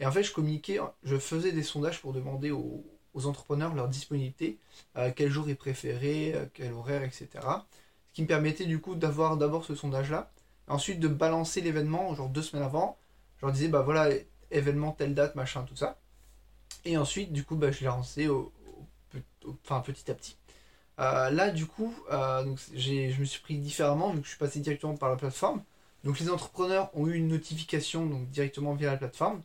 Et 0.00 0.06
en 0.06 0.10
fait, 0.10 0.24
je 0.24 0.32
communiquais, 0.32 0.80
je 1.04 1.16
faisais 1.18 1.52
des 1.52 1.62
sondages 1.62 2.00
pour 2.00 2.12
demander 2.12 2.50
aux, 2.50 2.84
entrepreneurs 3.14 3.74
leur 3.74 3.88
disponibilité, 3.88 4.58
euh, 4.96 5.12
quel 5.14 5.30
jour 5.30 5.48
ils 5.48 5.54
préféraient, 5.54 6.50
quel 6.54 6.72
horaire, 6.72 7.04
etc. 7.04 7.28
Ce 7.34 8.14
qui 8.14 8.22
me 8.22 8.26
permettait 8.26 8.64
du 8.64 8.80
coup 8.80 8.96
d'avoir 8.96 9.36
d'abord 9.36 9.64
ce 9.64 9.76
sondage-là, 9.76 10.32
ensuite 10.66 10.98
de 10.98 11.08
balancer 11.08 11.60
l'événement, 11.60 12.12
genre 12.16 12.28
deux 12.28 12.42
semaines 12.42 12.64
avant. 12.64 12.98
Je 13.36 13.46
leur 13.46 13.52
disais, 13.52 13.68
bah 13.68 13.82
voilà, 13.82 14.08
événement, 14.50 14.90
telle 14.90 15.14
date, 15.14 15.36
machin, 15.36 15.62
tout 15.62 15.76
ça. 15.76 16.01
Et 16.84 16.96
ensuite, 16.96 17.32
du 17.32 17.44
coup, 17.44 17.56
bah, 17.56 17.70
je 17.70 17.80
l'ai 17.80 17.86
lancé 17.86 18.28
au, 18.28 18.52
petit 19.10 20.10
à 20.10 20.14
petit. 20.14 20.36
Euh, 21.00 21.30
là, 21.30 21.50
du 21.50 21.66
coup, 21.66 21.94
euh, 22.12 22.54
je 22.74 23.20
me 23.20 23.24
suis 23.24 23.40
pris 23.40 23.58
différemment 23.58 24.12
vu 24.12 24.20
que 24.20 24.24
je 24.24 24.30
suis 24.30 24.38
passé 24.38 24.60
directement 24.60 24.96
par 24.96 25.08
la 25.10 25.16
plateforme. 25.16 25.62
Donc, 26.04 26.18
les 26.20 26.30
entrepreneurs 26.30 26.90
ont 26.94 27.06
eu 27.06 27.14
une 27.14 27.28
notification 27.28 28.06
donc, 28.06 28.28
directement 28.30 28.74
via 28.74 28.90
la 28.90 28.96
plateforme. 28.96 29.42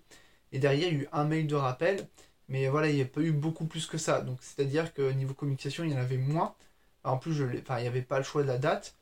Et 0.52 0.60
derrière, 0.60 0.90
il 0.90 0.98
y 0.98 1.00
a 1.00 1.04
eu 1.04 1.10
un 1.14 1.26
mail 1.26 1.48
de 1.48 1.56
rappel. 1.56 2.08
Mais 2.50 2.68
voilà, 2.70 2.90
il 2.90 2.96
n'y 2.96 3.02
a 3.02 3.06
pas 3.06 3.22
eu 3.22 3.32
beaucoup 3.32 3.66
plus 3.66 3.86
que 3.88 3.98
ça. 3.98 4.22
Donc, 4.22 4.40
c'est-à-dire 4.42 4.94
que 4.94 5.12
niveau 5.12 5.34
communication, 5.34 5.84
il 5.84 5.92
y 5.92 5.96
en 5.96 5.98
avait 5.98 6.18
moins. 6.18 6.56
En 7.04 7.18
plus, 7.18 7.34
je 7.34 7.46
il 7.46 7.64
n'y 7.82 7.88
avait 7.88 8.02
pas 8.02 8.18
le 8.18 8.24
choix 8.24 8.44
de 8.44 8.48
la 8.48 8.58
date. 8.58 8.96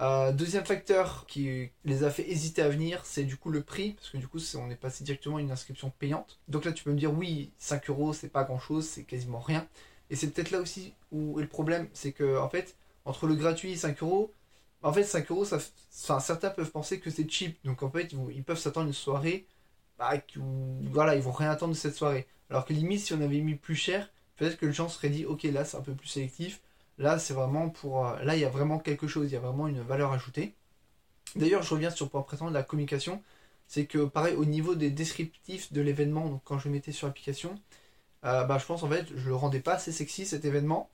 Euh, 0.00 0.30
deuxième 0.30 0.64
facteur 0.64 1.26
qui 1.26 1.70
les 1.84 2.04
a 2.04 2.10
fait 2.10 2.30
hésiter 2.30 2.62
à 2.62 2.68
venir, 2.68 3.04
c'est 3.04 3.24
du 3.24 3.36
coup 3.36 3.50
le 3.50 3.62
prix, 3.62 3.94
parce 3.94 4.10
que 4.10 4.16
du 4.16 4.28
coup 4.28 4.38
on 4.56 4.70
est 4.70 4.76
passé 4.76 5.02
directement 5.02 5.38
à 5.38 5.40
une 5.40 5.50
inscription 5.50 5.90
payante. 5.90 6.38
Donc 6.46 6.64
là 6.64 6.72
tu 6.72 6.84
peux 6.84 6.92
me 6.92 6.98
dire 6.98 7.12
oui, 7.12 7.50
5 7.58 7.90
euros 7.90 8.12
c'est 8.12 8.28
pas 8.28 8.44
grand 8.44 8.60
chose, 8.60 8.86
c'est 8.86 9.02
quasiment 9.02 9.40
rien. 9.40 9.66
Et 10.10 10.16
c'est 10.16 10.30
peut-être 10.30 10.52
là 10.52 10.60
aussi 10.60 10.94
où 11.10 11.38
est 11.40 11.42
le 11.42 11.48
problème, 11.48 11.88
c'est 11.92 12.12
que 12.12 12.38
en 12.38 12.48
fait, 12.48 12.76
entre 13.04 13.26
le 13.26 13.34
gratuit 13.34 13.72
et 13.72 13.76
5 13.76 14.02
euros, 14.02 14.32
en 14.82 14.92
fait 14.92 15.02
5 15.02 15.30
euros, 15.32 15.44
ça, 15.44 15.58
certains 16.20 16.50
peuvent 16.50 16.70
penser 16.70 17.00
que 17.00 17.10
c'est 17.10 17.28
cheap, 17.28 17.58
donc 17.64 17.82
en 17.82 17.90
fait 17.90 18.12
ils, 18.12 18.44
peuvent 18.44 18.58
s'attendre 18.58 18.86
une 18.86 18.92
soirée, 18.92 19.46
bah, 19.98 20.12
voilà, 20.92 21.16
ils 21.16 21.22
vont 21.22 21.32
rien 21.32 21.50
attendre 21.50 21.72
de 21.72 21.78
cette 21.78 21.96
soirée. 21.96 22.28
Alors 22.50 22.64
que 22.64 22.72
limite 22.72 23.00
si 23.00 23.14
on 23.14 23.20
avait 23.20 23.40
mis 23.40 23.56
plus 23.56 23.74
cher, 23.76 24.10
peut-être 24.36 24.58
que 24.58 24.66
le 24.66 24.72
gens 24.72 24.88
serait 24.88 25.10
dit 25.10 25.26
ok 25.26 25.42
là 25.44 25.64
c'est 25.64 25.76
un 25.76 25.82
peu 25.82 25.94
plus 25.94 26.08
sélectif, 26.08 26.60
Là, 26.98 27.18
c'est 27.18 27.34
vraiment 27.34 27.70
pour. 27.70 28.06
Euh, 28.06 28.22
là, 28.24 28.36
il 28.36 28.40
y 28.40 28.44
a 28.44 28.48
vraiment 28.50 28.78
quelque 28.78 29.06
chose, 29.06 29.30
il 29.30 29.34
y 29.34 29.36
a 29.36 29.40
vraiment 29.40 29.68
une 29.68 29.80
valeur 29.80 30.12
ajoutée. 30.12 30.54
D'ailleurs, 31.36 31.62
je 31.62 31.74
reviens 31.74 31.90
sur 31.90 32.06
le 32.06 32.10
point 32.10 32.22
précédent 32.22 32.48
de 32.48 32.54
la 32.54 32.62
communication. 32.62 33.22
C'est 33.68 33.86
que, 33.86 34.04
pareil, 34.06 34.34
au 34.36 34.44
niveau 34.44 34.74
des 34.74 34.90
descriptifs 34.90 35.72
de 35.72 35.80
l'événement, 35.80 36.28
donc 36.28 36.42
quand 36.44 36.58
je 36.58 36.68
mettais 36.68 36.92
sur 36.92 37.06
l'application, 37.06 37.54
euh, 38.24 38.44
bah, 38.44 38.58
je 38.58 38.66
pense 38.66 38.82
en 38.82 38.88
fait, 38.88 39.06
je 39.14 39.28
le 39.28 39.34
rendais 39.34 39.60
pas 39.60 39.74
assez 39.74 39.92
sexy 39.92 40.26
cet 40.26 40.44
événement. 40.44 40.90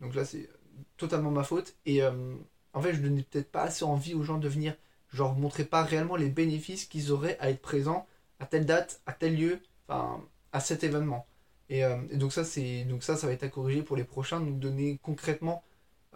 Donc 0.00 0.14
là, 0.14 0.24
c'est 0.24 0.48
totalement 0.96 1.30
ma 1.30 1.44
faute. 1.44 1.74
Et 1.86 2.02
euh, 2.02 2.34
en 2.74 2.82
fait, 2.82 2.94
je 2.94 3.00
donnais 3.00 3.22
peut-être 3.22 3.50
pas 3.50 3.62
assez 3.62 3.84
envie 3.84 4.14
aux 4.14 4.22
gens 4.24 4.38
de 4.38 4.48
venir. 4.48 4.74
Je 5.08 5.18
leur 5.18 5.34
montrais 5.34 5.64
pas 5.64 5.82
réellement 5.84 6.16
les 6.16 6.28
bénéfices 6.28 6.84
qu'ils 6.86 7.12
auraient 7.12 7.38
à 7.40 7.50
être 7.50 7.62
présents 7.62 8.06
à 8.40 8.46
telle 8.46 8.66
date, 8.66 9.00
à 9.06 9.12
tel 9.12 9.36
lieu, 9.36 9.60
enfin, 9.88 10.22
à 10.52 10.60
cet 10.60 10.84
événement. 10.84 11.26
Euh, 11.70 11.96
et, 12.10 12.16
donc 12.16 12.32
ça, 12.32 12.42
donc 12.88 13.02
ça, 13.02 13.16
ça 13.16 13.26
va 13.26 13.32
être 13.32 13.42
à 13.42 13.48
corriger 13.48 13.82
pour 13.82 13.96
les 13.96 14.04
prochains, 14.04 14.40
nous 14.40 14.54
donner 14.56 14.98
concrètement 15.02 15.64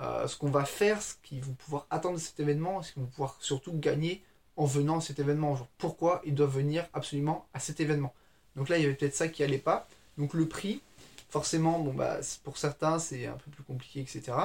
euh, 0.00 0.26
ce 0.26 0.36
qu'on 0.36 0.50
va 0.50 0.64
faire, 0.64 1.02
ce 1.02 1.14
qu'ils 1.22 1.42
vont 1.42 1.54
pouvoir 1.54 1.86
attendre 1.90 2.16
de 2.16 2.20
cet 2.20 2.40
événement, 2.40 2.82
ce 2.82 2.92
qu'ils 2.92 3.02
vont 3.02 3.08
pouvoir 3.08 3.36
surtout 3.40 3.72
gagner 3.72 4.22
en 4.56 4.64
venant 4.64 4.98
à 4.98 5.00
cet 5.00 5.18
événement. 5.18 5.58
Pourquoi 5.78 6.22
ils 6.24 6.34
doivent 6.34 6.54
venir 6.54 6.86
absolument 6.92 7.46
à 7.54 7.60
cet 7.60 7.80
événement? 7.80 8.14
Donc 8.56 8.68
là, 8.68 8.78
il 8.78 8.82
y 8.82 8.84
avait 8.84 8.94
peut-être 8.94 9.14
ça 9.14 9.28
qui 9.28 9.42
allait 9.42 9.58
pas. 9.58 9.88
Donc 10.18 10.34
le 10.34 10.48
prix, 10.48 10.82
forcément, 11.28 11.78
bon 11.78 11.92
bah 11.92 12.18
pour 12.44 12.58
certains 12.58 12.98
c'est 12.98 13.26
un 13.26 13.36
peu 13.36 13.50
plus 13.50 13.62
compliqué, 13.62 14.00
etc. 14.00 14.36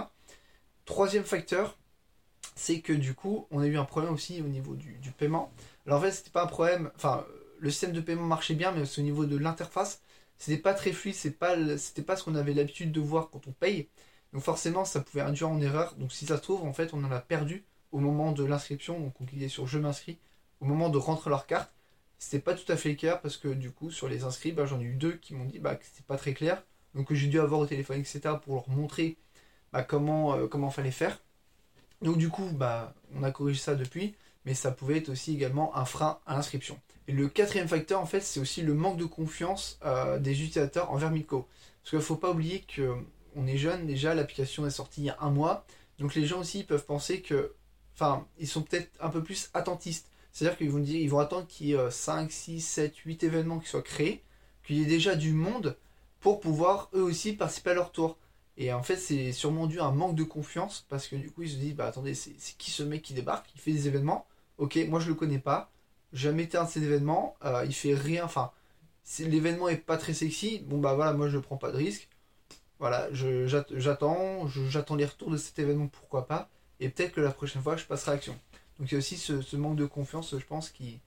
Troisième 0.85 1.23
facteur, 1.23 1.77
c'est 2.55 2.79
que 2.79 2.93
du 2.93 3.13
coup, 3.13 3.47
on 3.51 3.59
a 3.59 3.67
eu 3.67 3.77
un 3.77 3.85
problème 3.85 4.13
aussi 4.13 4.41
au 4.41 4.47
niveau 4.47 4.75
du, 4.75 4.93
du 4.99 5.11
paiement. 5.11 5.51
Alors 5.85 5.99
en 5.99 6.01
fait, 6.01 6.11
c'était 6.11 6.29
pas 6.29 6.43
un 6.43 6.47
problème. 6.47 6.91
Enfin, 6.95 7.25
le 7.59 7.69
système 7.69 7.91
de 7.91 8.01
paiement 8.01 8.25
marchait 8.25 8.53
bien, 8.53 8.71
mais 8.71 8.83
au 8.97 9.01
niveau 9.01 9.25
de 9.25 9.37
l'interface, 9.37 10.01
c'était 10.37 10.61
pas 10.61 10.73
très 10.73 10.91
fluide, 10.91 11.15
c'est 11.15 11.31
pas, 11.31 11.55
c'était 11.77 12.01
pas 12.01 12.15
ce 12.15 12.23
qu'on 12.23 12.35
avait 12.35 12.53
l'habitude 12.53 12.91
de 12.91 12.99
voir 12.99 13.29
quand 13.29 13.47
on 13.47 13.51
paye. 13.51 13.87
Donc 14.33 14.43
forcément, 14.43 14.85
ça 14.85 15.01
pouvait 15.01 15.21
induire 15.21 15.49
en 15.49 15.61
erreur. 15.61 15.95
Donc 15.95 16.11
si 16.11 16.25
ça 16.25 16.37
se 16.37 16.41
trouve, 16.41 16.63
en 16.63 16.73
fait, 16.73 16.93
on 16.93 17.03
en 17.03 17.11
a 17.11 17.19
perdu 17.19 17.65
au 17.91 17.99
moment 17.99 18.31
de 18.31 18.43
l'inscription. 18.43 18.99
Donc 18.99 19.19
on 19.21 19.25
cliquait 19.25 19.47
sur 19.47 19.67
Je 19.67 19.79
m'inscris. 19.79 20.19
Au 20.61 20.65
moment 20.65 20.89
de 20.89 20.97
rentrer 20.97 21.29
leur 21.29 21.47
carte, 21.47 21.71
c'était 22.17 22.39
pas 22.39 22.53
tout 22.53 22.69
à 22.71 22.77
fait 22.77 22.95
clair 22.95 23.21
parce 23.21 23.37
que 23.37 23.47
du 23.49 23.71
coup, 23.71 23.91
sur 23.91 24.07
les 24.09 24.23
inscrits, 24.23 24.51
bah, 24.51 24.65
j'en 24.65 24.79
ai 24.79 24.83
eu 24.83 24.95
deux 24.95 25.13
qui 25.13 25.35
m'ont 25.35 25.45
dit 25.45 25.59
bah, 25.59 25.75
que 25.75 25.85
c'était 25.85 26.03
pas 26.03 26.17
très 26.17 26.33
clair. 26.33 26.63
Donc 26.95 27.13
j'ai 27.13 27.27
dû 27.27 27.39
avoir 27.39 27.61
au 27.61 27.65
téléphone, 27.65 27.99
etc. 27.99 28.21
pour 28.43 28.55
leur 28.55 28.69
montrer 28.69 29.17
bah, 29.73 29.83
comment, 29.83 30.35
euh, 30.35 30.47
comment 30.47 30.69
fallait 30.69 30.91
faire. 30.91 31.21
Donc 32.01 32.17
du 32.17 32.29
coup, 32.29 32.49
on 33.13 33.23
a 33.23 33.31
corrigé 33.31 33.59
ça 33.59 33.75
depuis, 33.75 34.15
mais 34.45 34.53
ça 34.53 34.71
pouvait 34.71 34.97
être 34.97 35.09
aussi 35.09 35.33
également 35.33 35.75
un 35.75 35.85
frein 35.85 36.19
à 36.25 36.35
l'inscription. 36.35 36.79
Et 37.07 37.11
le 37.11 37.27
quatrième 37.27 37.67
facteur, 37.67 38.01
en 38.01 38.05
fait, 38.05 38.21
c'est 38.21 38.39
aussi 38.39 38.61
le 38.61 38.73
manque 38.73 38.97
de 38.97 39.05
confiance 39.05 39.79
euh, 39.85 40.17
des 40.19 40.31
utilisateurs 40.31 40.91
envers 40.91 41.11
Mitko. 41.11 41.47
Parce 41.81 41.91
qu'il 41.91 41.99
ne 41.99 42.03
faut 42.03 42.15
pas 42.15 42.31
oublier 42.31 42.65
qu'on 42.75 43.47
est 43.47 43.57
jeune, 43.57 43.85
déjà, 43.85 44.15
l'application 44.15 44.65
est 44.65 44.71
sortie 44.71 45.01
il 45.01 45.05
y 45.05 45.09
a 45.09 45.17
un 45.19 45.29
mois. 45.29 45.65
Donc 45.99 46.15
les 46.15 46.25
gens 46.25 46.39
aussi 46.39 46.63
peuvent 46.63 46.85
penser 46.85 47.21
que. 47.21 47.53
Enfin, 47.93 48.27
ils 48.39 48.47
sont 48.47 48.61
peut-être 48.61 48.91
un 48.99 49.09
peu 49.09 49.23
plus 49.23 49.49
attentistes. 49.53 50.09
C'est-à-dire 50.31 50.57
qu'ils 50.57 50.69
vont 50.69 50.83
vont 51.09 51.19
attendre 51.19 51.47
qu'il 51.47 51.67
y 51.67 51.73
ait 51.73 51.91
5, 51.91 52.29
6, 52.29 52.59
7, 52.59 52.97
8 52.97 53.23
événements 53.23 53.59
qui 53.59 53.69
soient 53.69 53.81
créés, 53.81 54.21
qu'il 54.65 54.77
y 54.77 54.81
ait 54.81 54.85
déjà 54.85 55.15
du 55.15 55.31
monde 55.31 55.77
pour 56.19 56.41
pouvoir 56.41 56.89
eux 56.93 57.03
aussi 57.03 57.33
participer 57.33 57.69
à 57.69 57.75
leur 57.75 57.91
tour. 57.91 58.17
Et 58.57 58.73
en 58.73 58.83
fait, 58.83 58.97
c'est 58.97 59.31
sûrement 59.31 59.67
dû 59.67 59.79
à 59.79 59.85
un 59.85 59.91
manque 59.91 60.15
de 60.15 60.23
confiance 60.23 60.85
parce 60.89 61.07
que 61.07 61.15
du 61.15 61.29
coup, 61.31 61.43
ils 61.43 61.51
se 61.51 61.57
disent 61.57 61.75
bah 61.75 61.85
attendez, 61.85 62.15
c'est 62.15 62.33
qui 62.57 62.71
ce 62.71 62.83
mec 62.83 63.01
qui 63.01 63.13
débarque? 63.13 63.47
Il 63.55 63.61
fait 63.61 63.71
des 63.71 63.87
événements? 63.87 64.27
Ok, 64.57 64.77
moi 64.89 64.99
je 64.99 65.07
le 65.07 65.15
connais 65.15 65.39
pas. 65.39 65.71
Jamais 66.15 66.43
été 66.43 66.57
un 66.57 66.63
de 66.63 66.69
ces 66.69 66.81
événements. 66.81 67.35
Euh, 67.43 67.63
il 67.65 67.75
fait 67.75 67.93
rien. 67.93 68.23
Enfin, 68.23 68.51
l'événement 69.19 69.67
est 69.67 69.75
pas 69.75 69.97
très 69.97 70.13
sexy. 70.13 70.63
Bon 70.65 70.79
bah 70.79 70.93
voilà, 70.93 71.11
moi 71.13 71.27
je 71.27 71.37
prends 71.37 71.57
pas 71.57 71.71
de 71.71 71.77
risque. 71.77 72.07
Voilà, 72.79 73.07
j'attends, 73.11 74.47
j'attends 74.47 74.95
les 74.95 75.05
retours 75.05 75.29
de 75.29 75.37
cet 75.37 75.59
événement, 75.59 75.87
pourquoi 75.87 76.25
pas. 76.25 76.49
Et 76.79 76.89
peut-être 76.89 77.13
que 77.13 77.21
la 77.21 77.31
prochaine 77.31 77.61
fois, 77.61 77.77
je 77.77 77.85
passerai 77.85 78.11
à 78.11 78.13
l'action. 78.15 78.37
Donc 78.79 78.91
il 78.91 78.93
y 78.93 78.95
a 78.95 78.97
aussi 78.97 79.17
ce, 79.17 79.55
manque 79.55 79.77
de 79.77 79.85
confiance, 79.85 80.35
je 80.37 80.45
pense, 80.45 80.69
qui, 80.69 80.99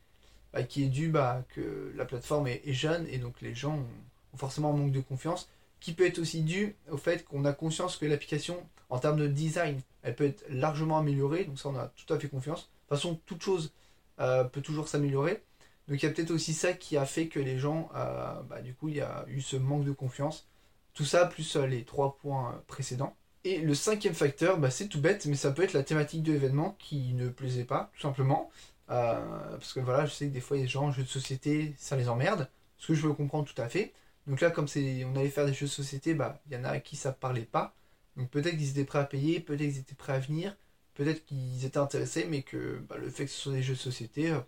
bah, 0.52 0.62
qui 0.62 0.84
est 0.84 0.88
dû 0.88 1.08
bah, 1.08 1.42
que 1.54 1.92
la 1.96 2.04
plateforme 2.04 2.46
est, 2.48 2.62
jeune 2.72 3.06
et 3.08 3.18
donc 3.18 3.40
les 3.40 3.54
gens 3.54 3.76
ont, 3.76 4.36
forcément 4.36 4.70
un 4.70 4.76
manque 4.76 4.92
de 4.92 5.00
confiance, 5.00 5.48
qui 5.80 5.92
peut 5.92 6.06
être 6.06 6.18
aussi 6.18 6.42
dû 6.42 6.76
au 6.90 6.96
fait 6.96 7.24
qu'on 7.24 7.44
a 7.44 7.52
conscience 7.52 7.96
que 7.96 8.06
l'application, 8.06 8.56
en 8.90 8.98
termes 8.98 9.18
de 9.18 9.26
design, 9.26 9.80
elle 10.02 10.14
peut 10.14 10.24
être 10.24 10.44
largement 10.48 10.98
améliorée. 10.98 11.44
Donc 11.44 11.58
ça, 11.58 11.68
on 11.68 11.76
a 11.76 11.92
tout 11.96 12.12
à 12.12 12.18
fait 12.18 12.28
confiance. 12.28 12.60
De 12.60 12.64
toute 12.64 12.88
façon, 12.98 13.20
toute 13.26 13.42
chose 13.42 13.72
euh, 14.20 14.44
peut 14.44 14.60
toujours 14.62 14.88
s'améliorer. 14.88 15.44
Donc 15.88 16.02
il 16.02 16.06
y 16.06 16.08
a 16.08 16.12
peut-être 16.12 16.30
aussi 16.30 16.54
ça 16.54 16.72
qui 16.72 16.96
a 16.96 17.06
fait 17.06 17.28
que 17.28 17.40
les 17.40 17.58
gens, 17.58 17.90
euh, 17.94 18.42
bah, 18.42 18.60
du 18.60 18.74
coup, 18.74 18.88
il 18.88 18.96
y 18.96 19.00
a 19.00 19.24
eu 19.28 19.40
ce 19.40 19.56
manque 19.56 19.84
de 19.84 19.92
confiance. 19.92 20.48
Tout 20.94 21.04
ça, 21.04 21.26
plus 21.26 21.56
euh, 21.56 21.66
les 21.66 21.84
trois 21.84 22.18
points 22.18 22.62
précédents. 22.66 23.16
Et 23.44 23.60
le 23.60 23.74
cinquième 23.74 24.14
facteur, 24.14 24.58
bah, 24.58 24.70
c'est 24.70 24.88
tout 24.88 25.00
bête, 25.00 25.26
mais 25.26 25.36
ça 25.36 25.52
peut 25.52 25.62
être 25.62 25.72
la 25.72 25.82
thématique 25.84 26.22
de 26.22 26.32
l'événement 26.32 26.76
qui 26.78 27.14
ne 27.14 27.28
plaisait 27.28 27.64
pas, 27.64 27.90
tout 27.94 28.02
simplement. 28.02 28.50
parce 28.86 29.72
que 29.72 29.80
voilà, 29.80 30.06
je 30.06 30.12
sais 30.12 30.28
que 30.28 30.32
des 30.32 30.40
fois, 30.40 30.56
des 30.56 30.66
gens, 30.66 30.90
jeux 30.90 31.04
de 31.04 31.08
société, 31.08 31.74
ça 31.78 31.96
les 31.96 32.08
emmerde. 32.08 32.48
Ce 32.78 32.88
que 32.88 32.94
je 32.94 33.06
veux 33.06 33.14
comprendre 33.14 33.46
tout 33.46 33.60
à 33.60 33.68
fait. 33.68 33.92
Donc 34.26 34.40
là, 34.40 34.50
comme 34.50 34.66
on 34.76 35.16
allait 35.16 35.30
faire 35.30 35.46
des 35.46 35.54
jeux 35.54 35.66
de 35.66 35.70
société, 35.70 36.14
bah, 36.14 36.40
il 36.46 36.54
y 36.54 36.56
en 36.56 36.64
a 36.64 36.70
à 36.70 36.80
qui 36.80 36.96
ça 36.96 37.12
parlait 37.12 37.42
pas. 37.42 37.74
Donc 38.16 38.30
peut-être 38.30 38.56
qu'ils 38.56 38.70
étaient 38.70 38.84
prêts 38.84 38.98
à 38.98 39.04
payer, 39.04 39.40
peut-être 39.40 39.60
qu'ils 39.60 39.78
étaient 39.78 39.94
prêts 39.94 40.12
à 40.12 40.18
venir, 40.18 40.56
peut-être 40.98 41.24
qu'ils 41.26 41.64
étaient 41.64 41.78
intéressés, 41.78 42.26
mais 42.28 42.42
que 42.42 42.80
bah, 42.88 42.96
le 42.98 43.08
fait 43.08 43.24
que 43.24 43.30
ce 43.30 43.40
soit 43.40 43.52
des 43.52 43.62
jeux 43.62 43.74
de 43.74 43.78
société, 43.78 44.30
euh, 44.30 44.40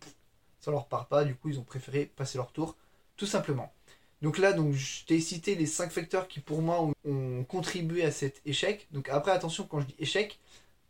ça 0.59 0.73
leur 0.73 0.88
parle 0.88 1.07
pas. 1.07 1.25
Du 1.25 1.37
coup, 1.37 1.49
ils 1.49 1.61
ont 1.61 1.64
préféré 1.64 2.07
passer 2.07 2.38
leur 2.38 2.52
tour, 2.52 2.76
tout 3.16 3.26
simplement. 3.26 3.73
Donc 4.21 4.37
là, 4.37 4.52
donc, 4.52 4.75
je 4.75 5.04
t'ai 5.07 5.21
cité 5.21 5.54
les 5.54 5.66
5 5.66 5.92
facteurs 5.92 6.26
qui 6.26 6.40
pour 6.40 6.61
moi 6.61 6.90
ont, 7.04 7.45
contribué 7.45 8.04
à 8.04 8.11
cet 8.11 8.42
échec. 8.45 8.88
Donc 8.90 9.09
après, 9.09 9.30
attention, 9.30 9.64
quand 9.64 9.80
je 9.80 9.87
dis 9.87 9.95
échec, 10.00 10.40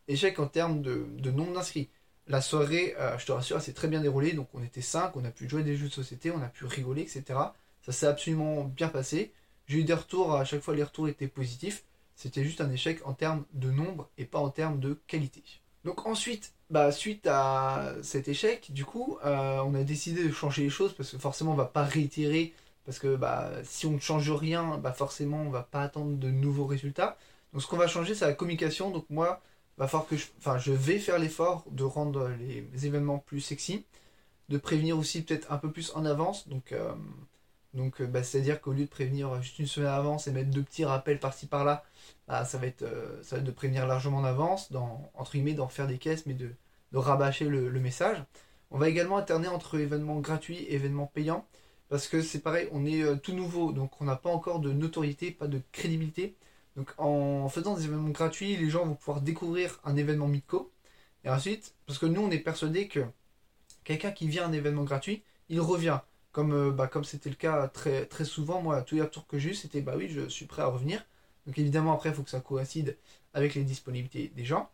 échec 0.08 0.38
en 0.40 0.46
termes 0.46 0.80
de, 0.80 1.30
nombre 1.30 1.52
d'inscrits. 1.52 1.90
La 2.26 2.40
soirée, 2.40 2.94
euh, 2.98 3.18
je 3.18 3.26
te 3.26 3.32
rassure, 3.32 3.60
s'est 3.60 3.74
très 3.74 3.88
bien 3.88 4.00
déroulée. 4.00 4.32
Donc 4.32 4.48
on 4.54 4.62
était 4.62 4.80
5, 4.80 5.14
on 5.16 5.24
a 5.26 5.30
pu 5.30 5.46
jouer 5.48 5.62
des 5.62 5.76
jeux 5.76 5.88
de 5.88 5.92
société, 5.92 6.30
on 6.30 6.42
a 6.42 6.48
pu 6.48 6.64
rigoler, 6.64 7.02
etc. 7.02 7.22
Ça 7.82 7.92
s'est 7.92 8.06
absolument 8.06 8.64
bien 8.64 8.88
passé. 8.88 9.32
J'ai 9.66 9.78
eu 9.78 9.84
des 9.84 9.94
retours, 9.94 10.34
à 10.34 10.44
chaque 10.46 10.62
fois 10.62 10.74
les 10.74 10.82
retours 10.82 11.08
étaient 11.08 11.28
positifs. 11.28 11.84
C'était 12.20 12.44
juste 12.44 12.60
un 12.60 12.70
échec 12.70 13.00
en 13.06 13.14
termes 13.14 13.44
de 13.54 13.70
nombre 13.70 14.10
et 14.18 14.26
pas 14.26 14.40
en 14.40 14.50
termes 14.50 14.78
de 14.78 15.00
qualité. 15.06 15.42
Donc 15.84 16.06
ensuite, 16.06 16.52
bah, 16.68 16.92
suite 16.92 17.26
à 17.26 17.94
cet 18.02 18.28
échec, 18.28 18.74
du 18.74 18.84
coup, 18.84 19.16
euh, 19.24 19.62
on 19.64 19.74
a 19.74 19.84
décidé 19.84 20.22
de 20.24 20.30
changer 20.30 20.64
les 20.64 20.68
choses 20.68 20.92
parce 20.92 21.12
que 21.12 21.16
forcément 21.16 21.52
on 21.52 21.54
va 21.54 21.64
pas 21.64 21.82
réitérer 21.82 22.52
parce 22.84 22.98
que 22.98 23.16
bah, 23.16 23.50
si 23.64 23.86
on 23.86 23.92
ne 23.92 24.00
change 24.00 24.30
rien, 24.32 24.76
bah, 24.76 24.92
forcément 24.92 25.40
on 25.40 25.48
va 25.48 25.62
pas 25.62 25.80
attendre 25.80 26.18
de 26.18 26.28
nouveaux 26.28 26.66
résultats. 26.66 27.16
Donc 27.54 27.62
ce 27.62 27.66
qu'on 27.66 27.78
va 27.78 27.86
changer, 27.86 28.14
c'est 28.14 28.26
la 28.26 28.34
communication. 28.34 28.90
Donc 28.90 29.06
moi, 29.08 29.40
je, 29.78 30.16
je 30.58 30.72
vais 30.72 30.98
faire 30.98 31.18
l'effort 31.18 31.64
de 31.70 31.84
rendre 31.84 32.28
les 32.38 32.86
événements 32.86 33.16
plus 33.16 33.40
sexy, 33.40 33.86
de 34.50 34.58
prévenir 34.58 34.98
aussi 34.98 35.22
peut-être 35.22 35.50
un 35.50 35.56
peu 35.56 35.70
plus 35.70 35.90
en 35.94 36.04
avance. 36.04 36.48
Donc 36.48 36.72
euh, 36.72 36.92
donc, 37.74 38.00
euh, 38.00 38.06
bah, 38.06 38.22
c'est-à-dire 38.22 38.60
qu'au 38.60 38.72
lieu 38.72 38.84
de 38.84 38.90
prévenir 38.90 39.40
juste 39.42 39.58
une 39.58 39.66
semaine 39.66 39.88
à 39.90 39.96
avance 39.96 40.26
et 40.26 40.32
mettre 40.32 40.50
deux 40.50 40.62
petits 40.62 40.84
rappels 40.84 41.20
par-ci 41.20 41.46
par-là, 41.46 41.84
bah, 42.26 42.44
ça, 42.44 42.58
va 42.58 42.66
être, 42.66 42.82
euh, 42.82 43.22
ça 43.22 43.36
va 43.36 43.42
de 43.42 43.50
prévenir 43.50 43.86
largement 43.86 44.18
en 44.18 44.24
avance, 44.24 44.72
dans, 44.72 45.10
entre 45.14 45.32
guillemets, 45.32 45.54
d'en 45.54 45.68
faire 45.68 45.86
des 45.86 45.98
caisses, 45.98 46.26
mais 46.26 46.34
de, 46.34 46.54
rabâcher 46.92 47.44
le, 47.46 47.70
message. 47.80 48.22
On 48.70 48.78
va 48.78 48.88
également 48.88 49.16
alterner 49.16 49.48
entre 49.48 49.78
événements 49.78 50.18
gratuits 50.20 50.58
et 50.58 50.74
événements 50.74 51.06
payants, 51.06 51.46
parce 51.88 52.08
que 52.08 52.22
c'est 52.22 52.40
pareil, 52.40 52.68
on 52.72 52.84
est 52.86 53.02
euh, 53.02 53.16
tout 53.16 53.32
nouveau, 53.32 53.72
donc 53.72 54.00
on 54.00 54.04
n'a 54.04 54.16
pas 54.16 54.30
encore 54.30 54.60
de 54.60 54.72
notoriété, 54.72 55.30
pas 55.30 55.48
de 55.48 55.60
crédibilité. 55.72 56.36
Donc 56.76 56.92
en 56.98 57.48
faisant 57.48 57.74
des 57.76 57.84
événements 57.84 58.10
gratuits, 58.10 58.56
les 58.56 58.70
gens 58.70 58.86
vont 58.86 58.94
pouvoir 58.94 59.20
découvrir 59.22 59.80
un 59.84 59.96
événement 59.96 60.28
Mitco. 60.28 60.72
Et 61.24 61.30
ensuite, 61.30 61.74
parce 61.86 61.98
que 61.98 62.06
nous, 62.06 62.22
on 62.22 62.30
est 62.30 62.38
persuadé 62.38 62.88
que 62.88 63.00
quelqu'un 63.84 64.12
qui 64.12 64.28
vient 64.28 64.44
à 64.44 64.48
un 64.48 64.52
événement 64.52 64.84
gratuit, 64.84 65.22
il 65.48 65.60
revient. 65.60 66.00
Comme 66.32 66.52
euh, 66.52 66.70
bah, 66.70 66.86
comme 66.86 67.04
c'était 67.04 67.30
le 67.30 67.36
cas 67.36 67.68
très, 67.68 68.06
très 68.06 68.24
souvent, 68.24 68.62
moi, 68.62 68.82
tous 68.82 68.94
les 68.94 69.02
retours 69.02 69.26
que 69.26 69.38
j'ai 69.38 69.50
eu, 69.50 69.54
c'était 69.54 69.80
bah 69.80 69.94
oui, 69.96 70.08
je 70.08 70.28
suis 70.28 70.46
prêt 70.46 70.62
à 70.62 70.66
revenir. 70.66 71.04
Donc 71.46 71.58
évidemment, 71.58 71.92
après, 71.92 72.10
il 72.10 72.14
faut 72.14 72.22
que 72.22 72.30
ça 72.30 72.40
coïncide 72.40 72.96
avec 73.34 73.54
les 73.54 73.64
disponibilités 73.64 74.32
des 74.36 74.44
gens. 74.44 74.70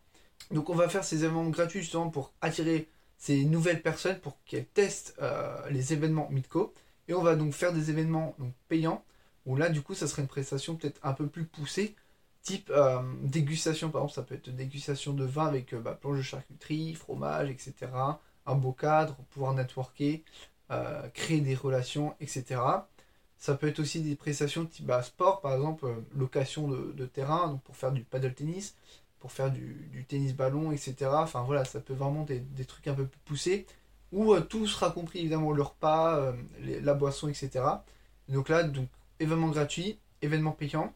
Donc 0.51 0.69
on 0.69 0.75
va 0.75 0.87
faire 0.89 1.03
ces 1.03 1.23
événements 1.23 1.49
gratuits 1.49 1.81
justement 1.81 2.09
pour 2.09 2.31
attirer 2.41 2.87
ces 3.17 3.45
nouvelles 3.45 3.81
personnes 3.81 4.19
pour 4.19 4.37
qu'elles 4.45 4.65
testent 4.65 5.15
euh, 5.21 5.57
les 5.69 5.93
événements 5.93 6.29
Mitco. 6.29 6.73
Et 7.07 7.13
on 7.13 7.23
va 7.23 7.35
donc 7.35 7.53
faire 7.53 7.73
des 7.73 7.89
événements 7.89 8.35
donc, 8.37 8.53
payants, 8.67 9.03
où 9.45 9.55
là, 9.55 9.69
du 9.69 9.81
coup, 9.81 9.93
ça 9.93 10.07
serait 10.07 10.21
une 10.21 10.27
prestation 10.27 10.75
peut-être 10.75 10.99
un 11.03 11.13
peu 11.13 11.27
plus 11.27 11.45
poussée, 11.45 11.95
type 12.41 12.69
euh, 12.69 13.01
dégustation, 13.23 13.89
par 13.89 14.01
exemple, 14.01 14.15
ça 14.15 14.23
peut 14.23 14.35
être 14.35 14.53
dégustation 14.55 15.13
de 15.13 15.25
vin 15.25 15.47
avec 15.47 15.73
bah, 15.75 15.97
planche 15.99 16.17
de 16.17 16.21
charcuterie, 16.21 16.93
fromage, 16.95 17.49
etc. 17.49 17.73
Un 18.45 18.55
beau 18.55 18.73
cadre, 18.73 19.15
pouvoir 19.31 19.53
networker, 19.53 20.23
euh, 20.71 21.07
créer 21.09 21.41
des 21.41 21.55
relations, 21.55 22.15
etc. 22.19 22.61
Ça 23.37 23.55
peut 23.55 23.67
être 23.67 23.79
aussi 23.79 24.01
des 24.01 24.15
prestations 24.15 24.65
type 24.65 24.85
bah, 24.85 25.03
sport, 25.03 25.41
par 25.41 25.53
exemple, 25.53 25.85
euh, 25.85 25.95
location 26.15 26.67
de, 26.67 27.05
terrain, 27.05 27.49
donc 27.49 27.61
pour 27.63 27.75
faire 27.75 27.91
du 27.91 28.03
paddle 28.03 28.33
tennis, 28.33 28.75
pour 29.19 29.31
faire 29.31 29.51
du, 29.51 30.05
tennis 30.07 30.33
ballon, 30.35 30.71
etc. 30.71 30.95
Enfin 31.13 31.43
voilà, 31.43 31.65
ça 31.65 31.79
peut 31.79 31.93
vraiment 31.93 32.23
des, 32.23 32.39
des 32.39 32.65
trucs 32.65 32.87
un 32.87 32.93
peu 32.93 33.05
plus 33.05 33.19
poussés, 33.25 33.65
où 34.11 34.33
euh, 34.33 34.41
tout 34.41 34.67
sera 34.67 34.91
compris, 34.91 35.19
évidemment, 35.19 35.51
le 35.51 35.61
repas, 35.61 36.33
la 36.59 36.93
boisson, 36.93 37.27
etc. 37.27 37.63
Donc 38.29 38.49
là, 38.49 38.63
donc, 38.63 38.89
événement 39.19 39.49
gratuit, 39.49 39.99
événement 40.21 40.51
payant. 40.51 40.93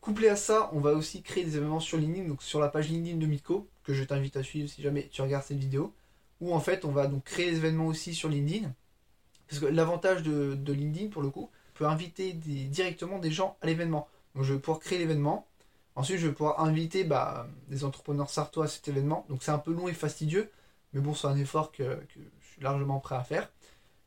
Couplé 0.00 0.28
à 0.28 0.36
ça, 0.36 0.70
on 0.72 0.80
va 0.80 0.92
aussi 0.92 1.22
créer 1.22 1.44
des 1.44 1.56
événements 1.56 1.80
sur 1.80 1.98
LinkedIn, 1.98 2.28
donc 2.28 2.42
sur 2.42 2.60
la 2.60 2.68
page 2.68 2.88
LinkedIn 2.88 3.18
de 3.18 3.26
Mitko, 3.26 3.68
que 3.82 3.92
je 3.92 4.04
t'invite 4.04 4.36
à 4.36 4.42
suivre 4.42 4.68
si 4.68 4.82
jamais 4.82 5.08
tu 5.10 5.22
regardes 5.22 5.44
cette 5.44 5.58
vidéo, 5.58 5.92
où 6.40 6.54
en 6.54 6.60
fait 6.60 6.84
on 6.84 6.92
va 6.92 7.06
donc 7.06 7.24
créer 7.24 7.50
des 7.50 7.56
événements 7.56 7.86
aussi 7.86 8.14
sur 8.14 8.28
LinkedIn, 8.28 8.72
parce 9.48 9.60
que 9.60 9.66
l'avantage 9.66 10.22
de, 10.22 10.72
LinkedIn, 10.72 11.08
pour 11.10 11.22
le 11.22 11.30
coup, 11.30 11.50
peut 11.74 11.86
inviter 11.86 12.32
directement 12.32 13.18
des 13.18 13.30
gens 13.30 13.56
à 13.60 13.66
l'événement. 13.66 14.08
Donc 14.34 14.44
je 14.44 14.54
vais 14.54 14.58
pouvoir 14.58 14.80
créer 14.80 14.98
l'événement. 14.98 15.46
Ensuite, 15.94 16.18
je 16.18 16.26
vais 16.26 16.32
pouvoir 16.32 16.60
inviter 16.60 17.04
bah, 17.04 17.48
des 17.68 17.84
entrepreneurs 17.84 18.28
sartois 18.28 18.66
à 18.66 18.68
cet 18.68 18.88
événement. 18.88 19.24
Donc 19.28 19.42
c'est 19.42 19.50
un 19.50 19.58
peu 19.58 19.72
long 19.72 19.88
et 19.88 19.94
fastidieux, 19.94 20.50
mais 20.92 21.00
bon, 21.00 21.14
c'est 21.14 21.26
un 21.26 21.36
effort 21.36 21.72
que, 21.72 22.00
je 22.14 22.46
suis 22.52 22.62
largement 22.62 23.00
prêt 23.00 23.16
à 23.16 23.22
faire. 23.22 23.50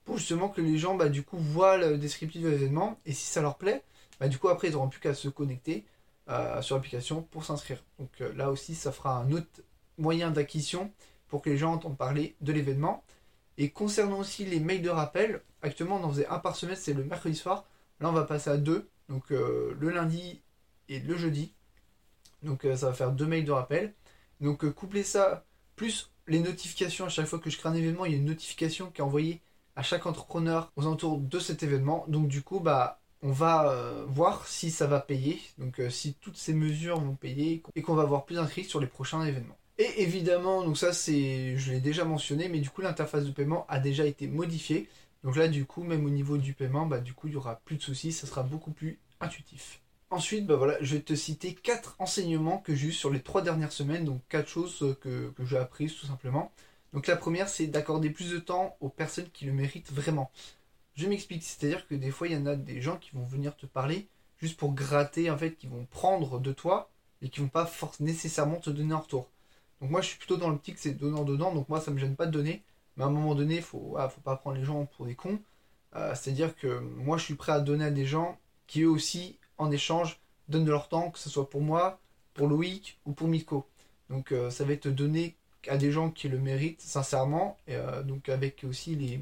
Pour 0.06 0.18
justement 0.18 0.50
que 0.50 0.62
les 0.62 0.78
gens, 0.78 0.96
bah, 0.96 1.10
du 1.10 1.24
coup, 1.24 1.38
voient 1.38 1.78
le 1.78 1.98
descriptif 1.98 2.42
de 2.42 2.50
l'événement. 2.50 3.00
Et 3.06 3.14
si 3.14 3.28
ça 3.28 3.42
leur 3.42 3.58
plaît, 3.58 3.84
bah, 4.20 4.28
du 4.28 4.38
coup, 4.38 4.50
après, 4.50 4.68
ils 4.68 4.74
n'auront 4.74 4.90
plus 4.90 5.00
qu'à 5.00 5.14
se 5.14 5.30
connecter 5.30 5.86
euh, 6.30 6.62
sur 6.62 6.76
l'application 6.76 7.24
pour 7.24 7.44
s'inscrire. 7.44 7.84
Donc 7.98 8.10
euh, 8.22 8.32
là 8.36 8.52
aussi, 8.52 8.76
ça 8.76 8.92
fera 8.92 9.18
un 9.18 9.32
autre 9.32 9.64
moyen 9.98 10.30
d'acquisition 10.30 10.92
pour 11.28 11.42
que 11.42 11.50
les 11.50 11.58
gens 11.58 11.74
entendent 11.74 11.98
parler 11.98 12.36
de 12.42 12.52
l'événement. 12.52 13.04
Et 13.60 13.72
concernant 13.72 14.20
aussi 14.20 14.46
les 14.46 14.62
mails 14.62 14.82
de 14.82 14.90
rappel, 14.90 15.42
actuellement 15.62 15.98
on 15.98 16.06
en 16.06 16.10
faisait 16.10 16.28
un 16.28 16.40
par 16.40 16.56
semaine, 16.56 16.78
c'est 16.78 16.94
le 16.94 17.04
mercredi 17.04 17.36
soir. 17.36 17.66
Là 18.00 18.08
on 18.10 18.14
va 18.14 18.24
passer 18.24 18.50
à 18.50 18.56
deux, 18.56 18.88
donc 19.10 19.34
euh, 19.34 19.76
le 19.78 19.90
lundi 19.90 20.42
et 20.88 21.00
le 21.02 21.18
jeudi. 21.18 21.54
Donc 22.42 22.64
euh, 22.64 22.78
ça 22.78 22.88
va 22.88 22.94
faire 22.94 23.12
deux 23.12 23.26
mails 23.26 23.44
de 23.44 23.52
rappel. 23.52 23.94
Donc 24.40 24.64
euh, 24.64 24.72
coupler 24.72 25.04
ça, 25.04 25.44
plus 25.76 26.10
les 26.28 26.40
notifications, 26.40 27.06
à 27.06 27.10
chaque 27.10 27.26
fois 27.26 27.38
que 27.38 27.50
je 27.50 27.58
crée 27.58 27.68
un 27.68 27.74
événement, 27.74 28.06
il 28.06 28.14
y 28.14 28.16
a 28.16 28.18
une 28.18 28.26
notification 28.26 28.92
qui 28.92 29.02
est 29.02 29.04
envoyée 29.04 29.42
à 29.76 29.84
chaque 29.84 30.06
entrepreneur 30.06 30.72
aux 30.78 30.84
alentours 30.84 31.18
de 31.18 31.40
cet 31.40 31.62
événement. 31.62 32.06
Donc 32.08 32.30
du 32.30 32.42
coup, 32.42 32.62
bah, 32.62 33.02
on 33.22 33.34
va 33.34 33.76
voir 34.08 34.48
si 34.48 34.72
ça 34.72 34.88
va 34.88 35.02
payer, 35.02 35.42
donc 35.58 35.82
si 35.90 36.14
toutes 36.14 36.38
ces 36.38 36.54
mesures 36.54 37.02
vont 37.02 37.16
payer 37.16 37.62
et 37.76 37.82
qu'on 37.82 37.96
va 37.96 38.04
avoir 38.04 38.24
plus 38.24 38.36
d'inscrits 38.36 38.64
sur 38.64 38.80
les 38.80 38.88
prochains 38.88 39.26
événements. 39.26 39.58
Et 39.80 40.04
évidemment, 40.04 40.64
donc 40.64 40.78
ça 40.78 40.94
c'est, 40.94 41.58
je 41.58 41.72
l'ai 41.72 41.80
déjà 41.80 42.04
mentionné, 42.04 42.50
mais 42.50 42.60
du 42.60 42.70
coup 42.70 42.82
l'interface 42.82 43.26
de 43.26 43.32
paiement 43.32 43.66
a 43.70 43.80
déjà 43.80 44.06
été 44.06 44.28
modifiée. 44.28 44.90
Donc 45.24 45.38
là 45.38 45.48
du 45.48 45.66
coup, 45.66 45.84
même 45.84 46.06
au 46.06 46.10
niveau 46.10 46.38
du 46.38 46.54
paiement, 46.54 46.86
bah 46.86 47.00
du 47.00 47.14
coup 47.14 47.28
il 47.28 47.32
n'y 47.32 47.38
aura 47.38 47.56
plus 47.64 47.78
de 47.78 47.82
soucis, 47.82 48.12
ça 48.12 48.28
sera 48.28 48.44
beaucoup 48.44 48.72
plus 48.72 49.00
intuitif. 49.22 49.82
Ensuite, 50.12 50.46
bah 50.46 50.58
voilà, 50.58 50.78
je 50.82 50.96
vais 50.96 51.02
te 51.02 51.16
citer 51.16 51.54
quatre 51.56 51.96
enseignements 52.00 52.58
que 52.58 52.76
j'ai 52.76 52.88
eu 52.88 52.92
sur 52.92 53.10
les 53.10 53.22
trois 53.22 53.42
dernières 53.42 53.72
semaines, 53.72 54.04
donc 54.06 54.22
quatre 54.28 54.50
choses 54.50 54.98
que, 55.02 55.30
que 55.30 55.46
j'ai 55.46 55.58
apprises 55.58 55.96
tout 55.96 56.08
simplement. 56.08 56.52
Donc 56.94 57.08
la 57.08 57.16
première, 57.16 57.48
c'est 57.48 57.68
d'accorder 57.68 58.10
plus 58.10 58.32
de 58.32 58.40
temps 58.40 58.76
aux 58.82 58.90
personnes 58.90 59.30
qui 59.32 59.46
le 59.46 59.54
méritent 59.54 59.92
vraiment. 59.94 60.30
Je 60.96 61.08
m'explique, 61.08 61.44
c'est-à-dire 61.44 61.88
que 61.88 61.96
des 61.96 62.12
fois, 62.12 62.28
il 62.28 62.34
y 62.34 62.38
en 62.38 62.48
a 62.48 62.56
des 62.56 62.82
gens 62.82 62.98
qui 62.98 63.12
vont 63.14 63.24
venir 63.24 63.56
te 63.56 63.66
parler 63.66 64.08
juste 64.42 64.58
pour 64.58 64.74
gratter, 64.74 65.30
en 65.30 65.38
fait, 65.38 65.56
qui 65.56 65.68
vont 65.68 65.86
prendre 65.92 66.40
de 66.40 66.52
toi 66.52 66.90
et 67.22 67.30
qui 67.30 67.40
vont 67.40 67.48
pas 67.48 67.70
nécessairement 68.00 68.58
te 68.58 68.70
donner 68.70 68.94
en 68.94 69.00
retour. 69.00 69.30
Donc 69.82 69.92
moi 69.92 70.02
je 70.02 70.08
suis 70.10 70.18
plutôt 70.18 70.38
dans 70.38 70.50
l'optique 70.50 70.78
c'est 70.78 70.94
donnant 70.94 71.24
donnant, 71.24 71.54
donc 71.54 71.70
moi 71.70 71.80
ça 71.82 71.92
me 71.92 71.98
gêne 71.98 72.16
pas 72.16 72.26
de 72.26 72.32
donner, 72.32 72.64
mais 72.98 73.04
à 73.04 73.08
un 73.08 73.12
moment 73.12 73.36
donné, 73.36 73.62
faut, 73.62 73.98
faut 74.10 74.22
pas 74.22 74.36
prendre 74.36 74.58
les 74.58 74.66
gens 74.66 74.86
pour 74.86 75.06
des 75.06 75.16
cons. 75.16 75.40
Euh, 75.96 76.14
c'est-à-dire 76.16 76.56
que 76.56 76.80
moi 76.80 77.18
je 77.18 77.24
suis 77.24 77.36
prêt 77.36 77.54
à 77.54 77.60
donner 77.60 77.86
à 77.86 77.92
des 77.92 78.06
gens 78.06 78.38
qui 78.68 78.82
eux 78.84 78.90
aussi, 78.90 79.40
en 79.58 79.72
échange, 79.72 80.20
donnent 80.48 80.66
de 80.66 80.72
leur 80.72 80.90
temps, 80.90 81.12
que 81.12 81.20
ce 81.20 81.30
soit 81.30 81.50
pour 81.50 81.62
moi, 81.62 82.00
pour 82.34 82.48
Loïc 82.48 83.00
ou 83.06 83.14
pour 83.14 83.28
Miko. 83.28 83.68
Donc 84.10 84.32
euh, 84.32 84.50
ça 84.50 84.66
va 84.66 84.74
être 84.74 84.88
donné 84.90 85.36
à 85.68 85.78
des 85.78 85.92
gens 85.92 86.12
qui 86.12 86.30
le 86.30 86.40
méritent 86.40 86.82
sincèrement, 86.82 87.58
et 87.68 87.76
euh, 87.76 88.04
donc 88.04 88.30
avec 88.30 88.64
aussi 88.64 88.96
les, 88.96 89.20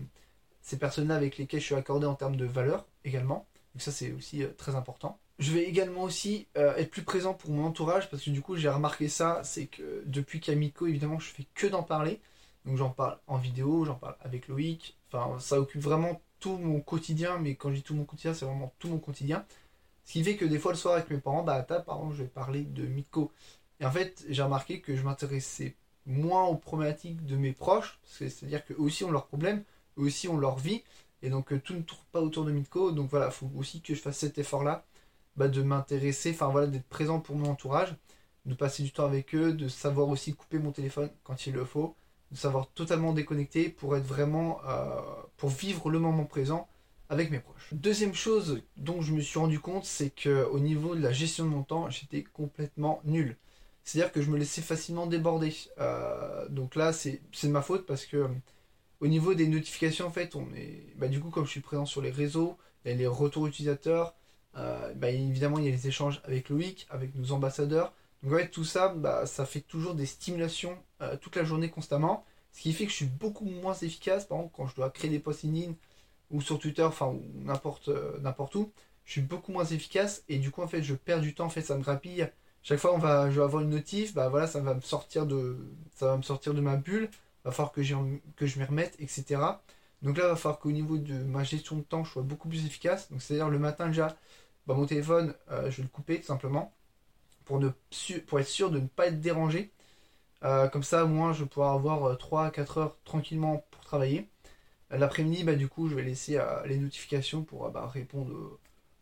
ces 0.61 0.77
personnes-là 0.77 1.15
avec 1.15 1.37
lesquelles 1.37 1.61
je 1.61 1.65
suis 1.65 1.75
accordé 1.75 2.05
en 2.07 2.15
termes 2.15 2.35
de 2.35 2.45
valeur 2.45 2.85
également. 3.05 3.45
Donc 3.73 3.81
ça 3.81 3.91
c'est 3.91 4.11
aussi 4.11 4.43
très 4.57 4.75
important. 4.75 5.19
Je 5.39 5.51
vais 5.51 5.63
également 5.63 6.03
aussi 6.03 6.47
être 6.55 6.89
plus 6.89 7.03
présent 7.03 7.33
pour 7.33 7.51
mon 7.51 7.65
entourage 7.65 8.09
parce 8.09 8.23
que 8.23 8.31
du 8.31 8.41
coup 8.41 8.55
j'ai 8.55 8.69
remarqué 8.69 9.07
ça, 9.07 9.41
c'est 9.43 9.67
que 9.67 10.03
depuis 10.05 10.39
qu'Amico 10.39 10.87
évidemment 10.87 11.19
je 11.19 11.29
fais 11.29 11.45
que 11.53 11.67
d'en 11.67 11.83
parler. 11.83 12.21
Donc 12.65 12.77
j'en 12.77 12.89
parle 12.89 13.19
en 13.27 13.37
vidéo, 13.37 13.85
j'en 13.85 13.95
parle 13.95 14.15
avec 14.21 14.47
Loïc. 14.47 14.97
Enfin 15.11 15.39
ça 15.39 15.59
occupe 15.59 15.81
vraiment 15.81 16.21
tout 16.39 16.57
mon 16.57 16.81
quotidien, 16.81 17.37
mais 17.37 17.55
quand 17.55 17.69
je 17.69 17.75
dis 17.75 17.83
tout 17.83 17.95
mon 17.95 18.05
quotidien 18.05 18.33
c'est 18.33 18.45
vraiment 18.45 18.73
tout 18.79 18.89
mon 18.89 18.97
quotidien. 18.97 19.45
Ce 20.05 20.13
qui 20.13 20.23
fait 20.23 20.37
que 20.37 20.45
des 20.45 20.57
fois 20.59 20.71
le 20.71 20.77
soir 20.77 20.95
avec 20.95 21.09
mes 21.09 21.19
parents, 21.19 21.43
bah 21.43 21.53
à 21.53 21.63
table 21.63 21.85
par 21.85 21.97
exemple 21.97 22.15
je 22.15 22.23
vais 22.23 22.29
parler 22.29 22.61
de 22.63 22.85
Miko. 22.87 23.31
Et 23.79 23.85
en 23.85 23.91
fait 23.91 24.25
j'ai 24.29 24.41
remarqué 24.41 24.81
que 24.81 24.95
je 24.95 25.03
m'intéressais 25.03 25.75
moins 26.07 26.45
aux 26.45 26.55
problématiques 26.55 27.25
de 27.25 27.35
mes 27.35 27.51
proches, 27.51 27.99
c'est-à-dire 28.05 28.65
qu'eux 28.65 28.77
aussi 28.79 29.03
ont 29.03 29.11
leurs 29.11 29.27
problèmes, 29.27 29.63
eux 29.97 30.03
aussi 30.03 30.27
ont 30.29 30.37
leur 30.37 30.57
vie, 30.57 30.83
et 31.21 31.29
donc 31.29 31.51
euh, 31.51 31.59
tout 31.59 31.73
ne 31.73 31.81
tourne 31.81 32.01
pas 32.11 32.21
autour 32.21 32.45
de 32.45 32.51
Mitko, 32.51 32.91
donc 32.91 33.09
voilà, 33.09 33.25
il 33.27 33.31
faut 33.33 33.51
aussi 33.57 33.81
que 33.81 33.93
je 33.93 34.01
fasse 34.01 34.17
cet 34.17 34.37
effort-là, 34.37 34.85
bah, 35.37 35.47
de 35.47 35.61
m'intéresser, 35.61 36.31
enfin 36.31 36.47
voilà, 36.47 36.67
d'être 36.67 36.87
présent 36.87 37.19
pour 37.19 37.35
mon 37.35 37.49
entourage, 37.49 37.95
de 38.45 38.55
passer 38.55 38.83
du 38.83 38.91
temps 38.91 39.05
avec 39.05 39.35
eux, 39.35 39.53
de 39.53 39.67
savoir 39.67 40.09
aussi 40.09 40.33
couper 40.33 40.59
mon 40.59 40.71
téléphone 40.71 41.09
quand 41.23 41.47
il 41.47 41.53
le 41.53 41.65
faut, 41.65 41.95
de 42.31 42.37
savoir 42.37 42.69
totalement 42.73 43.13
déconnecter 43.13 43.69
pour 43.69 43.95
être 43.95 44.05
vraiment, 44.05 44.59
euh, 44.67 44.99
pour 45.37 45.49
vivre 45.49 45.89
le 45.89 45.99
moment 45.99 46.25
présent 46.25 46.67
avec 47.09 47.31
mes 47.31 47.39
proches. 47.39 47.69
Deuxième 47.71 48.13
chose 48.13 48.61
dont 48.75 49.01
je 49.01 49.13
me 49.13 49.21
suis 49.21 49.39
rendu 49.39 49.59
compte, 49.59 49.85
c'est 49.85 50.11
qu'au 50.11 50.59
niveau 50.59 50.95
de 50.95 51.01
la 51.01 51.13
gestion 51.13 51.45
de 51.45 51.49
mon 51.49 51.63
temps, 51.63 51.89
j'étais 51.89 52.23
complètement 52.23 53.01
nul. 53.05 53.37
C'est-à-dire 53.83 54.11
que 54.11 54.21
je 54.21 54.29
me 54.29 54.37
laissais 54.37 54.61
facilement 54.61 55.07
déborder. 55.07 55.53
Euh, 55.79 56.49
donc 56.49 56.75
là, 56.75 56.91
c'est 56.91 57.21
de 57.43 57.47
ma 57.47 57.61
faute 57.61 57.85
parce 57.85 58.05
que 58.05 58.27
au 58.99 59.07
niveau 59.07 59.33
des 59.33 59.47
notifications, 59.47 60.07
en 60.07 60.11
fait, 60.11 60.35
on 60.35 60.53
est. 60.55 60.93
Bah, 60.97 61.07
du 61.07 61.21
coup, 61.21 61.29
comme 61.29 61.45
je 61.45 61.51
suis 61.51 61.61
présent 61.61 61.85
sur 61.85 62.01
les 62.01 62.11
réseaux, 62.11 62.57
les 62.83 63.07
retours 63.07 63.47
utilisateurs. 63.47 64.15
Euh, 64.57 64.93
bah, 64.95 65.09
évidemment, 65.09 65.59
il 65.59 65.65
y 65.65 65.67
a 65.67 65.71
les 65.71 65.87
échanges 65.87 66.21
avec 66.25 66.49
Loïc, 66.49 66.87
avec 66.89 67.15
nos 67.15 67.31
ambassadeurs. 67.31 67.93
Donc 68.23 68.33
en 68.33 68.37
fait, 68.37 68.49
tout 68.49 68.63
ça, 68.65 68.89
bah, 68.89 69.25
ça 69.25 69.45
fait 69.45 69.61
toujours 69.61 69.93
des 69.95 70.05
stimulations 70.05 70.77
euh, 71.01 71.17
toute 71.17 71.35
la 71.35 71.43
journée 71.43 71.69
constamment. 71.69 72.25
Ce 72.53 72.61
qui 72.61 72.73
fait 72.73 72.85
que 72.85 72.91
je 72.91 72.95
suis 72.95 73.05
beaucoup 73.05 73.45
moins 73.45 73.75
efficace, 73.75 74.25
par 74.25 74.39
exemple, 74.39 74.53
quand 74.57 74.67
je 74.67 74.75
dois 74.75 74.89
créer 74.89 75.11
des 75.11 75.19
posts 75.19 75.45
in 75.45 75.73
ou 76.31 76.41
sur 76.41 76.59
Twitter, 76.59 76.83
enfin, 76.83 77.15
n'importe 77.35 77.89
n'importe 78.21 78.55
où. 78.55 78.71
Je 79.05 79.13
suis 79.13 79.21
beaucoup 79.21 79.51
moins 79.51 79.65
efficace 79.65 80.23
et 80.27 80.37
du 80.39 80.51
coup, 80.51 80.61
en 80.61 80.67
fait, 80.67 80.83
je 80.83 80.95
perds 80.95 81.21
du 81.21 81.33
temps. 81.35 81.45
En 81.45 81.49
fait, 81.49 81.61
ça 81.61 81.77
me 81.77 81.83
grappille 81.83 82.27
chaque 82.67 82.79
fois 82.79 82.93
on 82.93 82.97
va, 82.97 83.29
je 83.29 83.37
vais 83.37 83.45
avoir 83.45 83.63
une 83.63 83.69
notif, 83.69 84.13
bah 84.13 84.27
voilà, 84.27 84.45
ça 84.45 84.59
va 84.59 84.73
me 84.73 84.81
sortir 84.81 85.25
de, 85.25 85.57
ça 85.95 86.07
va 86.07 86.17
me 86.17 86.21
sortir 86.21 86.53
de 86.53 86.59
ma 86.59 86.75
bulle, 86.75 87.09
va 87.45 87.51
falloir 87.51 87.71
que, 87.71 87.81
que 88.35 88.45
je 88.45 88.59
m'y 88.59 88.65
remette, 88.65 88.95
etc. 88.99 89.37
Donc 90.01 90.17
là, 90.17 90.27
va 90.27 90.35
falloir 90.35 90.59
qu'au 90.59 90.71
niveau 90.71 90.97
de 90.97 91.13
ma 91.23 91.43
gestion 91.45 91.77
de 91.77 91.81
temps, 91.81 92.03
je 92.03 92.11
sois 92.11 92.23
beaucoup 92.23 92.49
plus 92.49 92.65
efficace. 92.65 93.09
Donc 93.09 93.21
c'est-à-dire 93.21 93.49
le 93.49 93.59
matin 93.59 93.87
déjà, 93.87 94.17
bah, 94.67 94.75
mon 94.75 94.85
téléphone, 94.85 95.33
euh, 95.51 95.71
je 95.71 95.77
vais 95.77 95.83
le 95.83 95.89
couper 95.89 96.19
tout 96.19 96.27
simplement 96.27 96.73
pour, 97.45 97.59
ne, 97.59 97.69
pour 98.27 98.39
être 98.39 98.47
sûr 98.47 98.71
de 98.71 98.79
ne 98.79 98.87
pas 98.87 99.07
être 99.07 99.21
dérangé. 99.21 99.71
Euh, 100.43 100.67
comme 100.67 100.83
ça, 100.83 101.05
au 101.05 101.07
moins, 101.07 101.33
je 101.33 101.43
vais 101.43 101.49
pouvoir 101.49 101.73
avoir 101.73 102.17
3 102.17 102.45
à 102.47 102.51
4 102.51 102.77
heures 102.77 102.97
tranquillement 103.05 103.65
pour 103.71 103.83
travailler. 103.83 104.29
L'après-midi, 104.91 105.43
bah, 105.43 105.55
du 105.55 105.67
coup, 105.67 105.89
je 105.89 105.95
vais 105.95 106.03
laisser 106.03 106.37
euh, 106.37 106.65
les 106.65 106.77
notifications 106.77 107.43
pour 107.43 107.69
bah, 107.71 107.87
répondre 107.87 108.59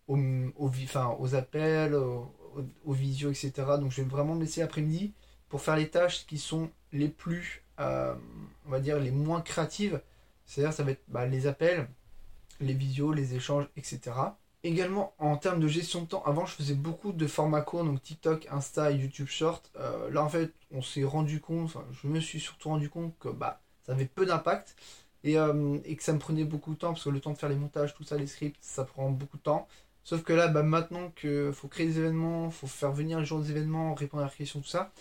aux, 0.08 0.18
aux, 0.18 0.72
aux 1.20 1.36
appels, 1.36 1.96
au, 1.96 2.94
visio, 2.94 3.30
etc. 3.32 3.52
Donc 3.80 3.92
je 3.92 4.02
vais 4.02 4.08
vraiment 4.08 4.36
me 4.36 4.42
laisser 4.42 4.62
l'après-midi 4.62 5.14
pour 5.50 5.62
faire 5.62 5.76
les 5.76 5.90
tâches 5.90 6.26
qui 6.26 6.38
sont 6.38 6.70
les 6.92 7.10
plus, 7.10 7.64
euh, 7.80 8.16
on 8.66 8.70
va 8.70 8.80
dire, 8.80 9.00
les 9.00 9.12
moins 9.12 9.42
créatives. 9.42 10.02
C'est-à-dire 10.46 10.74
ça 10.74 10.84
va 10.84 10.92
être 10.92 11.04
bah, 11.08 11.26
les 11.26 11.48
appels, 11.48 11.88
les 12.62 12.74
visios, 12.74 13.14
les 13.14 13.36
échanges, 13.36 13.68
etc. 13.78 14.12
Également 14.66 15.14
en 15.20 15.38
termes 15.38 15.60
de 15.60 15.68
gestion 15.68 16.02
de 16.02 16.08
temps, 16.08 16.24
avant 16.26 16.48
je 16.48 16.56
faisais 16.56 16.74
beaucoup 16.74 17.12
de 17.12 17.28
formats 17.28 17.62
courts, 17.62 17.84
donc 17.84 18.02
TikTok, 18.02 18.48
Insta 18.50 18.92
et 18.92 18.96
YouTube 18.96 19.28
Short. 19.28 19.72
Euh, 19.80 20.10
là 20.10 20.24
en 20.24 20.28
fait 20.28 20.54
on 20.72 20.82
s'est 20.82 21.04
rendu 21.04 21.40
compte, 21.40 21.66
enfin, 21.66 21.86
je 21.92 22.08
me 22.08 22.20
suis 22.20 22.40
surtout 22.40 22.70
rendu 22.70 22.90
compte 22.90 23.14
que 23.20 23.30
bah, 23.30 23.62
ça 23.86 23.92
avait 23.92 24.08
peu 24.08 24.26
d'impact 24.26 24.76
et, 25.24 25.38
euh, 25.38 25.78
et, 25.86 25.96
que 25.96 26.02
ça 26.02 26.14
me 26.14 26.18
prenait 26.18 26.46
beaucoup 26.46 26.74
de 26.74 26.80
temps 26.80 26.94
parce 26.94 27.04
que 27.04 27.12
le 27.12 27.20
temps 27.20 27.34
de 27.34 27.38
faire 27.38 27.50
les 27.50 27.56
montages, 27.56 27.94
tout 27.94 28.04
ça, 28.04 28.18
les 28.18 28.26
scripts, 28.26 28.58
ça 28.60 28.86
prend 28.86 29.12
beaucoup 29.12 29.38
de 29.38 29.44
temps. 29.44 29.68
Sauf 30.04 30.24
que 30.24 30.34
là, 30.34 30.48
bah, 30.48 30.64
maintenant 30.64 31.12
qu'il 31.12 31.52
faut 31.54 31.68
créer 31.68 31.86
des 31.86 32.00
événements, 32.00 32.50
faut 32.50 32.66
faire 32.66 32.92
venir 32.92 33.20
les 33.20 33.26
jours 33.26 33.42
des 33.42 33.52
événements, 33.52 33.94
répondre 33.94 34.24
à 34.24 34.26
la 34.26 34.32
question, 34.32 34.62
tout 34.62 34.68
ça, 34.68 34.92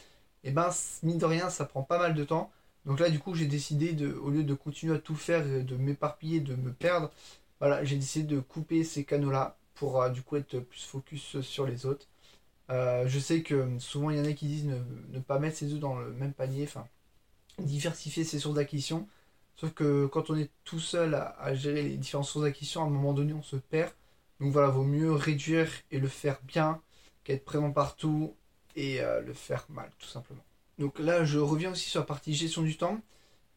et 0.44 0.50
ben 0.50 0.68
mine 1.02 1.16
de 1.16 1.24
rien, 1.24 1.48
ça 1.48 1.64
prend 1.64 1.82
pas 1.82 1.98
mal 1.98 2.12
de 2.14 2.24
temps. 2.24 2.50
Donc 2.84 3.00
là, 3.00 3.08
du 3.08 3.18
coup, 3.18 3.34
j'ai 3.34 3.46
décidé 3.46 3.92
de, 3.94 4.12
au 4.12 4.28
lieu 4.28 4.44
de 4.44 4.52
continuer 4.52 4.94
à 4.94 4.98
tout 4.98 5.14
faire, 5.16 5.42
de 5.42 5.76
m'éparpiller, 5.76 6.40
de 6.40 6.54
me 6.54 6.70
perdre, 6.70 7.10
voilà, 7.60 7.84
j'ai 7.84 7.96
décidé 7.96 8.26
de 8.26 8.40
couper 8.40 8.84
ces 8.84 9.04
canaux-là 9.04 9.56
pour 9.74 10.02
euh, 10.02 10.10
du 10.10 10.22
coup 10.22 10.36
être 10.36 10.58
plus 10.60 10.84
focus 10.84 11.40
sur 11.40 11.66
les 11.66 11.86
autres. 11.86 12.06
Euh, 12.70 13.06
je 13.06 13.18
sais 13.18 13.42
que 13.42 13.78
souvent 13.78 14.10
il 14.10 14.16
y 14.18 14.20
en 14.20 14.24
a 14.24 14.32
qui 14.32 14.46
disent 14.46 14.66
ne, 14.66 15.20
pas 15.20 15.38
mettre 15.38 15.58
ses 15.58 15.72
œufs 15.72 15.80
dans 15.80 15.96
le 15.96 16.12
même 16.12 16.32
panier, 16.32 16.64
enfin 16.64 16.86
diversifier 17.58 18.24
ses 18.24 18.38
sources 18.38 18.56
d'acquisition. 18.56 19.08
Sauf 19.56 19.72
que 19.72 20.06
quand 20.06 20.30
on 20.30 20.36
est 20.36 20.50
tout 20.64 20.80
seul 20.80 21.14
à, 21.14 21.54
gérer 21.54 21.82
les 21.82 21.96
différentes 21.96 22.26
sources 22.26 22.44
d'acquisition, 22.44 22.82
à 22.82 22.86
un 22.86 22.90
moment 22.90 23.12
donné 23.12 23.32
on 23.32 23.42
se 23.42 23.56
perd. 23.56 23.92
Donc 24.40 24.52
voilà, 24.52 24.68
vaut 24.68 24.84
mieux 24.84 25.12
réduire 25.12 25.70
et 25.90 25.98
le 25.98 26.08
faire 26.08 26.40
bien 26.42 26.80
qu'être 27.22 27.44
présent 27.44 27.70
partout 27.70 28.34
et 28.76 29.00
euh, 29.00 29.20
le 29.20 29.32
faire 29.32 29.66
mal, 29.70 29.90
tout 29.98 30.08
simplement. 30.08 30.42
Donc 30.78 30.98
là, 30.98 31.24
je 31.24 31.38
reviens 31.38 31.70
aussi 31.72 31.88
sur 31.88 32.00
la 32.00 32.06
partie 32.06 32.34
gestion 32.34 32.62
du 32.62 32.76
temps. 32.76 33.00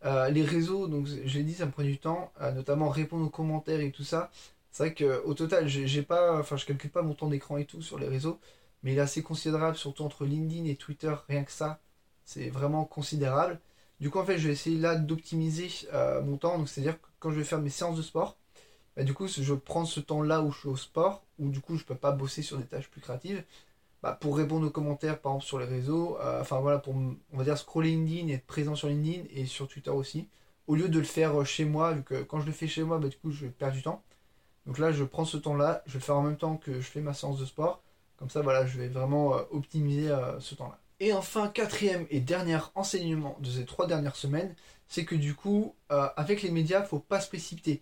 Euh, 0.05 0.29
les 0.29 0.43
réseaux, 0.43 0.87
donc 0.87 1.07
je 1.07 1.37
l'ai 1.37 1.43
dit, 1.43 1.53
ça 1.53 1.65
me 1.65 1.71
prend 1.71 1.83
du 1.83 1.97
temps, 1.99 2.31
euh, 2.41 2.51
notamment 2.51 2.89
répondre 2.89 3.25
aux 3.25 3.29
commentaires 3.29 3.79
et 3.81 3.91
tout 3.91 4.03
ça. 4.03 4.31
C'est 4.71 4.83
vrai 4.83 4.93
qu'au 4.93 5.33
total, 5.33 5.67
j'ai 5.67 6.03
pas, 6.03 6.39
enfin, 6.39 6.55
je 6.57 6.65
calcule 6.65 6.91
pas 6.91 7.01
mon 7.01 7.13
temps 7.15 7.27
d'écran 7.29 7.57
et 7.57 7.65
tout 7.65 7.81
sur 7.81 7.97
les 7.97 8.07
réseaux, 8.07 8.39
mais 8.83 8.93
il 8.93 8.97
est 8.99 9.01
assez 9.01 9.23
considérable, 9.23 9.75
surtout 9.75 10.03
entre 10.03 10.25
LinkedIn 10.25 10.65
et 10.65 10.75
Twitter, 10.75 11.13
rien 11.27 11.43
que 11.43 11.51
ça, 11.51 11.79
c'est 12.25 12.49
vraiment 12.49 12.85
considérable. 12.85 13.59
Du 13.99 14.11
coup, 14.11 14.19
en 14.19 14.25
fait, 14.25 14.37
je 14.37 14.47
vais 14.47 14.53
essayer 14.53 14.77
là 14.77 14.95
d'optimiser 14.95 15.69
mon 16.23 16.37
temps. 16.37 16.57
Donc, 16.59 16.69
c'est-à-dire 16.69 17.01
que 17.01 17.07
quand 17.19 17.31
je 17.31 17.37
vais 17.39 17.43
faire 17.43 17.59
mes 17.59 17.69
séances 17.71 17.97
de 17.97 18.03
sport, 18.03 18.37
bah, 18.95 19.03
du 19.03 19.13
coup, 19.13 19.27
je 19.27 19.53
prends 19.53 19.85
ce 19.85 19.99
temps-là 19.99 20.41
où 20.41 20.51
je 20.51 20.59
suis 20.59 20.67
au 20.69 20.77
sport, 20.77 21.23
où 21.39 21.49
du 21.49 21.59
coup, 21.61 21.77
je 21.77 21.83
peux 21.85 21.95
pas 21.95 22.11
bosser 22.11 22.41
sur 22.43 22.57
des 22.57 22.65
tâches 22.65 22.89
plus 22.89 23.01
créatives, 23.01 23.43
bah, 24.07 24.17
pour 24.21 24.37
répondre 24.37 24.65
aux 24.65 24.69
commentaires, 24.69 25.19
par 25.19 25.33
exemple, 25.33 25.45
sur 25.45 25.59
les 25.59 25.65
réseaux, 25.65 26.17
euh, 26.21 26.39
enfin 26.39 26.61
voilà, 26.61 26.77
pour, 26.77 26.95
on 26.95 27.37
va 27.37 27.43
dire, 27.43 27.57
scroller 27.57 27.89
LinkedIn 27.89 28.29
être 28.29 28.45
présent 28.45 28.73
sur 28.73 28.87
LinkedIn 28.87 29.25
et 29.35 29.45
sur 29.45 29.67
Twitter 29.67 29.89
aussi, 29.89 30.29
au 30.65 30.75
lieu 30.75 30.87
de 30.87 30.97
le 30.97 31.03
faire 31.03 31.41
euh, 31.41 31.43
chez 31.43 31.65
moi, 31.65 31.91
vu 31.91 32.03
que 32.03 32.23
quand 32.23 32.39
je 32.39 32.45
le 32.45 32.53
fais 32.53 32.67
chez 32.67 32.83
moi, 32.83 32.99
bah, 32.99 33.09
du 33.09 33.17
coup, 33.17 33.31
je 33.31 33.47
perds 33.47 33.73
du 33.73 33.81
temps. 33.81 34.01
Donc 34.65 34.79
là, 34.79 34.93
je 34.93 35.03
prends 35.03 35.25
ce 35.25 35.35
temps-là, 35.35 35.83
je 35.87 35.95
le 35.95 35.99
faire 35.99 36.15
en 36.15 36.21
même 36.21 36.37
temps 36.37 36.55
que 36.55 36.79
je 36.79 36.87
fais 36.87 37.01
ma 37.01 37.13
séance 37.13 37.37
de 37.37 37.43
sport. 37.43 37.83
Comme 38.15 38.29
ça, 38.29 38.41
voilà, 38.41 38.65
je 38.65 38.77
vais 38.77 38.87
vraiment 38.87 39.35
euh, 39.35 39.41
optimiser 39.51 40.07
ce 40.39 40.55
temps-là. 40.55 40.79
Et 41.01 41.11
enfin, 41.11 41.49
quatrième 41.49 42.07
et 42.09 42.21
dernier 42.21 42.59
enseignement 42.75 43.35
de 43.41 43.49
ces 43.49 43.65
trois 43.65 43.87
dernières 43.87 44.15
semaines, 44.15 44.55
c'est 44.87 45.03
que 45.03 45.15
du 45.15 45.35
coup, 45.35 45.75
avec 45.89 46.41
les 46.43 46.49
médias, 46.49 46.81
faut 46.81 46.99
pas 46.99 47.19
se 47.19 47.27
précipiter. 47.27 47.81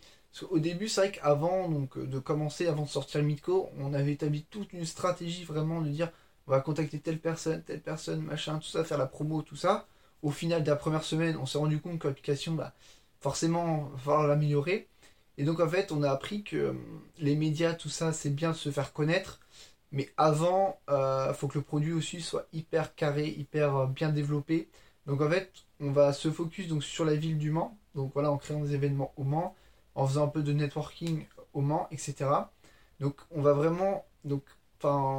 Au 0.49 0.59
début, 0.59 0.89
c'est 0.89 1.01
vrai 1.01 1.11
qu'avant 1.11 1.71
euh, 1.71 2.05
de 2.05 2.19
commencer, 2.19 2.67
avant 2.67 2.83
de 2.83 2.89
sortir 2.89 3.21
le 3.21 3.27
Mitco, 3.27 3.69
on 3.79 3.93
avait 3.93 4.13
établi 4.13 4.45
toute 4.49 4.73
une 4.73 4.85
stratégie 4.85 5.43
vraiment 5.43 5.81
de 5.81 5.89
dire 5.89 6.11
on 6.47 6.51
va 6.51 6.59
contacter 6.59 6.99
telle 6.99 7.19
personne, 7.19 7.63
telle 7.63 7.81
personne, 7.81 8.21
machin, 8.21 8.59
tout 8.59 8.67
ça, 8.67 8.83
faire 8.83 8.97
la 8.97 9.07
promo, 9.07 9.41
tout 9.41 9.55
ça. 9.55 9.87
Au 10.21 10.31
final 10.31 10.63
de 10.63 10.69
la 10.69 10.75
première 10.75 11.03
semaine, 11.03 11.37
on 11.37 11.45
s'est 11.45 11.57
rendu 11.57 11.79
compte 11.79 11.99
que 11.99 12.07
l'application, 12.07 12.53
bah, 12.53 12.73
forcément, 13.19 13.89
il 13.91 13.93
va 13.93 13.97
falloir 13.99 14.27
l'améliorer. 14.27 14.87
Et 15.37 15.43
donc 15.43 15.59
en 15.59 15.69
fait, 15.69 15.91
on 15.91 16.03
a 16.03 16.11
appris 16.11 16.43
que 16.43 16.57
euh, 16.57 16.73
les 17.17 17.35
médias, 17.35 17.73
tout 17.73 17.89
ça, 17.89 18.13
c'est 18.13 18.29
bien 18.29 18.51
de 18.51 18.55
se 18.55 18.69
faire 18.71 18.93
connaître. 18.93 19.39
Mais 19.91 20.09
avant, 20.17 20.79
il 20.89 20.93
euh, 20.93 21.33
faut 21.33 21.47
que 21.47 21.57
le 21.57 21.63
produit 21.63 21.93
aussi 21.93 22.21
soit 22.21 22.47
hyper 22.53 22.95
carré, 22.95 23.27
hyper 23.29 23.87
bien 23.87 24.09
développé. 24.09 24.67
Donc 25.07 25.21
en 25.21 25.29
fait, 25.29 25.51
on 25.79 25.91
va 25.91 26.13
se 26.13 26.29
focus 26.31 26.67
donc 26.67 26.83
sur 26.83 27.05
la 27.05 27.15
ville 27.15 27.37
du 27.37 27.51
Mans. 27.51 27.77
Donc 27.95 28.11
voilà, 28.13 28.31
en 28.31 28.37
créant 28.37 28.61
des 28.61 28.73
événements 28.73 29.13
au 29.17 29.23
Mans 29.23 29.55
en 29.95 30.07
faisant 30.07 30.25
un 30.25 30.27
peu 30.27 30.43
de 30.43 30.53
networking 30.53 31.25
au 31.53 31.61
Mans, 31.61 31.87
etc. 31.91 32.29
Donc 32.99 33.15
on 33.31 33.41
va 33.41 33.53
vraiment, 33.53 34.05
donc, 34.23 34.43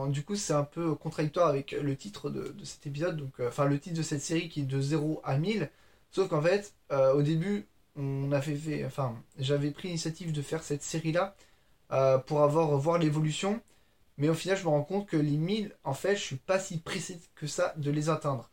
du 0.08 0.22
coup 0.22 0.36
c'est 0.36 0.52
un 0.52 0.64
peu 0.64 0.94
contradictoire 0.94 1.48
avec 1.48 1.72
le 1.72 1.96
titre 1.96 2.30
de, 2.30 2.54
cet 2.64 2.86
épisode, 2.86 3.16
donc, 3.16 3.40
euh, 3.40 3.48
enfin 3.48 3.64
le 3.64 3.78
titre 3.80 3.96
de 3.96 4.02
cette 4.02 4.22
série 4.22 4.48
qui 4.48 4.60
est 4.60 4.64
de 4.64 4.80
0 4.80 5.20
à 5.24 5.38
1000, 5.38 5.70
sauf 6.10 6.28
qu'en 6.28 6.42
fait, 6.42 6.74
euh, 6.92 7.14
au 7.14 7.22
début, 7.22 7.66
on 7.96 8.30
avait 8.32 8.54
fait, 8.54 8.84
enfin, 8.84 9.16
j'avais 9.38 9.70
pris 9.70 9.88
l'initiative 9.88 10.32
de 10.32 10.42
faire 10.42 10.62
cette 10.62 10.82
série-là 10.82 11.34
euh, 11.92 12.18
pour 12.18 12.42
avoir 12.42 12.76
voir 12.78 12.98
l'évolution, 12.98 13.60
mais 14.18 14.28
au 14.28 14.34
final 14.34 14.56
je 14.56 14.64
me 14.64 14.68
rends 14.68 14.84
compte 14.84 15.06
que 15.08 15.16
les 15.16 15.36
1000, 15.36 15.74
en 15.84 15.94
fait, 15.94 16.16
je 16.16 16.22
suis 16.22 16.36
pas 16.36 16.58
si 16.58 16.78
pressé 16.78 17.18
que 17.34 17.46
ça 17.46 17.74
de 17.76 17.90
les 17.90 18.08
atteindre. 18.08 18.50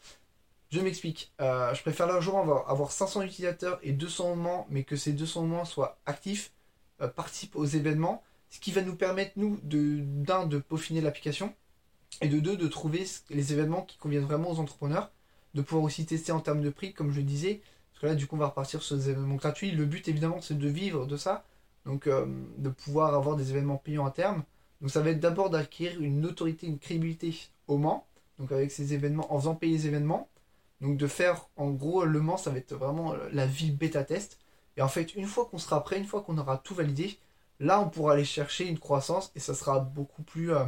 Je 0.73 0.81
m'explique. 0.81 1.31
Euh, 1.39 1.71
je 1.75 1.83
préfère 1.83 2.07
largement 2.07 2.41
avoir, 2.41 2.67
avoir 2.67 2.91
500 2.91 3.21
utilisateurs 3.21 3.77
et 3.83 3.91
200 3.91 4.35
moments, 4.35 4.65
mais 4.71 4.83
que 4.83 4.95
ces 4.95 5.13
200 5.13 5.43
moments 5.43 5.65
soient 5.65 5.99
actifs, 6.07 6.51
euh, 6.99 7.07
participent 7.07 7.55
aux 7.55 7.65
événements. 7.65 8.23
ce 8.49 8.59
qui 8.59 8.71
va 8.71 8.81
nous 8.81 8.95
permettre, 8.95 9.33
nous, 9.35 9.59
de 9.61 9.99
d'un, 10.01 10.47
de 10.47 10.57
peaufiner 10.57 10.99
l'application, 10.99 11.53
et 12.21 12.27
de 12.27 12.39
deux, 12.39 12.57
de 12.57 12.67
trouver 12.67 13.05
les 13.29 13.53
événements 13.53 13.83
qui 13.83 13.97
conviennent 13.97 14.23
vraiment 14.23 14.49
aux 14.49 14.57
entrepreneurs, 14.57 15.11
de 15.53 15.61
pouvoir 15.61 15.83
aussi 15.83 16.07
tester 16.07 16.31
en 16.31 16.39
termes 16.39 16.61
de 16.63 16.71
prix, 16.71 16.91
comme 16.91 17.11
je 17.11 17.17
le 17.17 17.23
disais, 17.23 17.61
parce 17.91 18.01
que 18.01 18.07
là, 18.07 18.15
du 18.15 18.25
coup, 18.25 18.35
on 18.35 18.39
va 18.39 18.47
repartir 18.47 18.81
sur 18.81 18.95
des 18.95 19.11
événements 19.11 19.35
gratuits. 19.35 19.69
Le 19.69 19.85
but, 19.85 20.07
évidemment, 20.07 20.41
c'est 20.41 20.57
de 20.57 20.67
vivre 20.67 21.05
de 21.05 21.17
ça, 21.17 21.45
donc 21.85 22.07
euh, 22.07 22.25
de 22.57 22.69
pouvoir 22.69 23.13
avoir 23.13 23.35
des 23.35 23.51
événements 23.51 23.77
payants 23.77 24.07
à 24.07 24.11
terme. 24.11 24.43
Donc 24.81 24.89
ça 24.89 25.01
va 25.01 25.11
être 25.11 25.19
d'abord 25.19 25.51
d'acquérir 25.51 26.01
une 26.01 26.25
autorité, 26.25 26.65
une 26.65 26.79
crédibilité 26.79 27.35
au 27.67 27.77
Mans, 27.77 28.07
donc 28.39 28.51
avec 28.51 28.71
ces 28.71 28.95
événements, 28.95 29.31
en 29.31 29.39
faisant 29.39 29.53
payer 29.53 29.77
les 29.77 29.85
événements, 29.85 30.29
donc 30.83 30.97
de 30.97 31.07
faire, 31.07 31.47
en 31.55 31.71
gros, 31.71 32.03
le 32.03 32.19
Mans, 32.19 32.35
ça 32.35 32.51
va 32.51 32.57
être 32.57 32.75
vraiment 32.75 33.15
la 33.31 33.45
ville 33.45 33.75
bêta-test. 33.75 34.37
Et 34.75 34.81
en 34.81 34.89
fait, 34.89 35.15
une 35.15 35.27
fois 35.27 35.45
qu'on 35.45 35.57
sera 35.57 35.81
prêt, 35.81 35.97
une 35.97 36.05
fois 36.05 36.21
qu'on 36.21 36.37
aura 36.37 36.57
tout 36.57 36.75
validé, 36.75 37.17
là, 37.61 37.79
on 37.79 37.87
pourra 37.87 38.13
aller 38.13 38.25
chercher 38.25 38.67
une 38.67 38.77
croissance 38.77 39.31
et 39.33 39.39
ça 39.39 39.55
sera 39.55 39.79
beaucoup 39.79 40.23
plus... 40.23 40.53
Euh, 40.53 40.65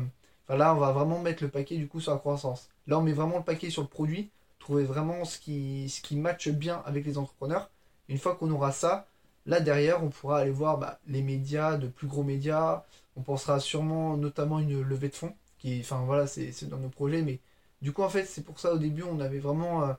enfin 0.47 0.57
là, 0.57 0.73
on 0.73 0.79
va 0.79 0.93
vraiment 0.93 1.19
mettre 1.19 1.43
le 1.43 1.49
paquet 1.49 1.75
du 1.75 1.89
coup 1.89 1.99
sur 1.99 2.13
la 2.13 2.17
croissance. 2.17 2.69
Là, 2.87 2.97
on 2.97 3.01
met 3.01 3.11
vraiment 3.11 3.39
le 3.39 3.43
paquet 3.43 3.69
sur 3.69 3.81
le 3.81 3.89
produit, 3.89 4.29
trouver 4.59 4.85
vraiment 4.85 5.25
ce 5.25 5.37
qui, 5.37 5.89
ce 5.89 6.15
matche 6.15 6.47
bien 6.47 6.81
avec 6.85 7.05
les 7.05 7.17
entrepreneurs. 7.17 7.69
Une 8.07 8.17
fois 8.17 8.35
qu'on 8.35 8.51
aura 8.51 8.71
ça, 8.71 9.07
là 9.45 9.59
derrière, 9.59 10.01
on 10.01 10.09
pourra 10.09 10.39
aller 10.39 10.51
voir 10.51 10.77
bah, 10.77 10.97
les 11.07 11.23
médias, 11.23 11.75
de 11.75 11.87
plus 11.87 12.07
gros 12.07 12.23
médias. 12.23 12.83
On 13.17 13.21
pensera 13.21 13.59
sûrement 13.59 14.15
notamment 14.15 14.59
une 14.59 14.81
levée 14.81 15.09
de 15.09 15.15
fonds. 15.15 15.35
Qui, 15.59 15.81
enfin 15.81 16.03
voilà, 16.05 16.25
c'est 16.25 16.69
dans 16.69 16.77
nos 16.77 16.87
projets. 16.87 17.21
Mais 17.21 17.39
du 17.85 17.93
coup, 17.93 18.01
en 18.01 18.09
fait, 18.09 18.25
c'est 18.25 18.43
pour 18.43 18.59
ça 18.59 18.73
au 18.73 18.79
début, 18.79 19.03
on 19.03 19.19
avait 19.19 19.39
vraiment 19.39 19.83
euh, 19.83 19.93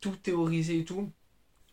tout 0.00 0.16
théorisé 0.16 0.78
et 0.80 0.84
tout 0.84 1.12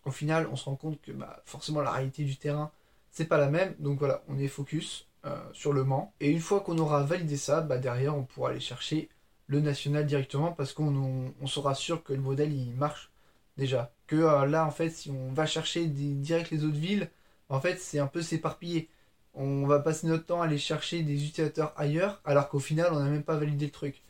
au 0.06 0.12
final, 0.12 0.48
on 0.52 0.56
se 0.56 0.66
rend 0.66 0.76
compte 0.76 1.02
que 1.02 1.12
bah, 1.12 1.42
forcément 1.46 1.82
la 1.82 1.92
réalité 1.92 2.24
du 2.24 2.38
terrain, 2.38 2.72
c'est 3.12 3.26
pas 3.26 3.38
la 3.38 3.50
même. 3.50 3.76
Donc 3.80 4.00
voilà, 4.00 4.24
on 4.28 4.38
est 4.38 4.48
focus 4.48 5.08
euh, 5.26 5.36
sur 5.54 5.74
le 5.74 5.84
Mans. 5.84 6.14
Et 6.20 6.30
une 6.30 6.40
fois 6.40 6.62
qu'on 6.62 6.78
aura 6.78 7.04
validé 7.04 7.38
ça, 7.38 7.62
bah, 7.62 7.78
derrière, 7.78 8.16
on 8.16 8.24
pourra 8.24 8.52
aller 8.52 8.60
chercher 8.60 9.10
le 9.48 9.62
national 9.62 10.06
directement 10.06 10.52
parce 10.52 10.74
qu'on 10.74 11.34
sera 11.48 11.76
sûr 11.76 12.04
que 12.04 12.14
le 12.14 12.22
modèle 12.22 12.54
il 12.54 12.76
marche 12.76 13.12
déjà. 13.58 13.92
Que 14.08 14.16
euh, 14.18 14.46
là, 14.46 14.66
en 14.66 14.72
fait, 14.72 14.90
si 14.90 15.10
on 15.10 15.34
va 15.34 15.46
chercher 15.46 15.88
direct 15.88 16.52
les 16.52 16.66
autres 16.66 16.76
villes, 16.78 17.10
en 17.50 17.60
fait, 17.60 17.80
c'est 17.80 18.00
un 18.00 18.08
peu 18.08 18.22
s'éparpiller. 18.22 18.90
On 19.34 19.66
va 19.66 19.80
passer 19.80 20.08
notre 20.08 20.26
temps 20.26 20.42
à 20.42 20.46
aller 20.46 20.58
chercher 20.58 21.02
des 21.04 21.26
utilisateurs 21.26 21.74
ailleurs, 21.78 22.22
alors 22.26 22.50
qu'au 22.50 22.60
final, 22.60 22.92
on 22.94 23.00
n'a 23.00 23.10
même 23.10 23.24
pas 23.24 23.38
validé 23.38 23.66
le 23.66 23.72
truc. 23.72 24.04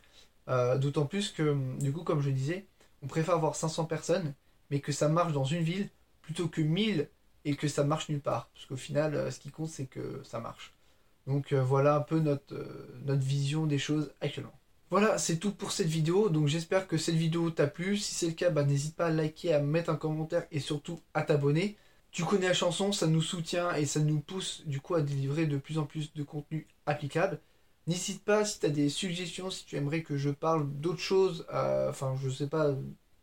Euh, 0.47 0.77
d'autant 0.77 1.05
plus 1.05 1.31
que, 1.31 1.55
du 1.79 1.91
coup, 1.91 2.03
comme 2.03 2.21
je 2.21 2.29
disais, 2.29 2.67
on 3.01 3.07
préfère 3.07 3.35
avoir 3.35 3.55
500 3.55 3.85
personnes 3.85 4.33
mais 4.69 4.79
que 4.79 4.91
ça 4.91 5.09
marche 5.09 5.33
dans 5.33 5.43
une 5.43 5.61
ville 5.61 5.89
plutôt 6.21 6.47
que 6.47 6.61
1000 6.61 7.09
et 7.45 7.55
que 7.55 7.67
ça 7.67 7.83
marche 7.83 8.09
nulle 8.09 8.21
part. 8.21 8.49
Parce 8.53 8.65
qu'au 8.65 8.75
final, 8.75 9.15
euh, 9.15 9.31
ce 9.31 9.39
qui 9.39 9.51
compte, 9.51 9.69
c'est 9.69 9.85
que 9.85 10.21
ça 10.23 10.39
marche. 10.39 10.73
Donc 11.27 11.53
euh, 11.53 11.63
voilà 11.63 11.95
un 11.95 12.01
peu 12.01 12.19
notre, 12.19 12.55
notre 13.03 13.21
vision 13.21 13.65
des 13.65 13.77
choses 13.77 14.11
actuellement. 14.21 14.57
Voilà, 14.91 15.17
c'est 15.17 15.37
tout 15.37 15.51
pour 15.51 15.71
cette 15.71 15.87
vidéo. 15.87 16.29
Donc 16.29 16.47
j'espère 16.47 16.87
que 16.87 16.97
cette 16.97 17.15
vidéo 17.15 17.49
t'a 17.51 17.67
plu. 17.67 17.97
Si 17.97 18.13
c'est 18.13 18.27
le 18.27 18.33
cas, 18.33 18.49
bah, 18.49 18.63
n'hésite 18.63 18.95
pas 18.95 19.07
à 19.07 19.11
liker, 19.11 19.53
à 19.53 19.59
mettre 19.59 19.89
un 19.89 19.95
commentaire 19.95 20.45
et 20.51 20.59
surtout 20.59 20.99
à 21.13 21.21
t'abonner. 21.23 21.77
Tu 22.11 22.23
connais 22.23 22.47
la 22.47 22.53
chanson, 22.53 22.91
ça 22.93 23.07
nous 23.07 23.21
soutient 23.21 23.73
et 23.75 23.85
ça 23.85 23.99
nous 23.99 24.21
pousse 24.21 24.63
du 24.65 24.79
coup 24.79 24.95
à 24.95 25.01
délivrer 25.01 25.47
de 25.47 25.57
plus 25.57 25.77
en 25.77 25.85
plus 25.85 26.13
de 26.13 26.23
contenu 26.23 26.65
applicable. 26.85 27.41
N'hésite 27.87 28.23
pas 28.23 28.45
si 28.45 28.59
tu 28.59 28.65
as 28.65 28.69
des 28.69 28.89
suggestions, 28.89 29.51
si 29.51 29.65
tu 29.65 29.75
aimerais 29.75 30.01
que 30.01 30.17
je 30.17 30.31
parle 30.31 30.67
d'autres 30.79 30.99
choses, 30.99 31.45
enfin 31.49 32.15
je 32.21 32.29
sais 32.29 32.47
pas, 32.47 32.75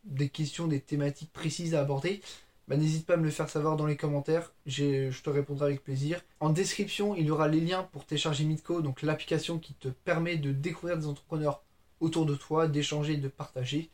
des 0.05 0.29
questions, 0.29 0.69
des 0.69 0.81
thématiques 0.81 1.33
précises 1.33 1.75
à 1.75 1.81
aborder, 1.81 2.21
bah, 2.69 2.77
n'hésite 2.77 3.07
pas 3.07 3.15
à 3.15 3.17
me 3.17 3.25
le 3.25 3.31
faire 3.31 3.51
savoir 3.51 3.77
dans 3.77 3.87
les 3.87 3.97
commentaires, 3.97 4.53
je 4.67 5.21
te 5.21 5.31
répondrai 5.31 5.67
avec 5.67 5.83
plaisir. 5.83 6.23
En 6.39 6.51
description, 6.51 7.17
il 7.17 7.27
y 7.27 7.31
aura 7.31 7.49
les 7.49 7.61
liens 7.61 7.83
pour 7.93 8.07
télécharger 8.07 8.45
Midco, 8.45 8.83
donc 8.83 9.03
l'application 9.03 9.59
qui 9.59 9.75
te 9.75 9.89
permet 9.89 10.37
de 10.37 10.53
découvrir 10.53 10.97
des 10.97 11.07
entrepreneurs 11.07 11.63
autour 12.01 12.25
de 12.25 12.37
toi, 12.37 12.69
d'échanger, 12.69 13.17
de 13.17 13.29
partager 13.29 13.91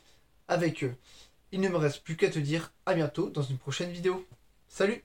avec 0.48 0.84
eux. 0.84 0.94
Il 1.50 1.60
ne 1.62 1.68
me 1.70 1.76
reste 1.76 2.02
plus 2.02 2.16
qu'à 2.16 2.28
te 2.28 2.38
dire 2.38 2.72
à 2.84 2.94
bientôt 2.94 3.30
dans 3.30 3.42
une 3.42 3.58
prochaine 3.58 3.90
vidéo. 3.90 4.26
Salut 4.68 5.02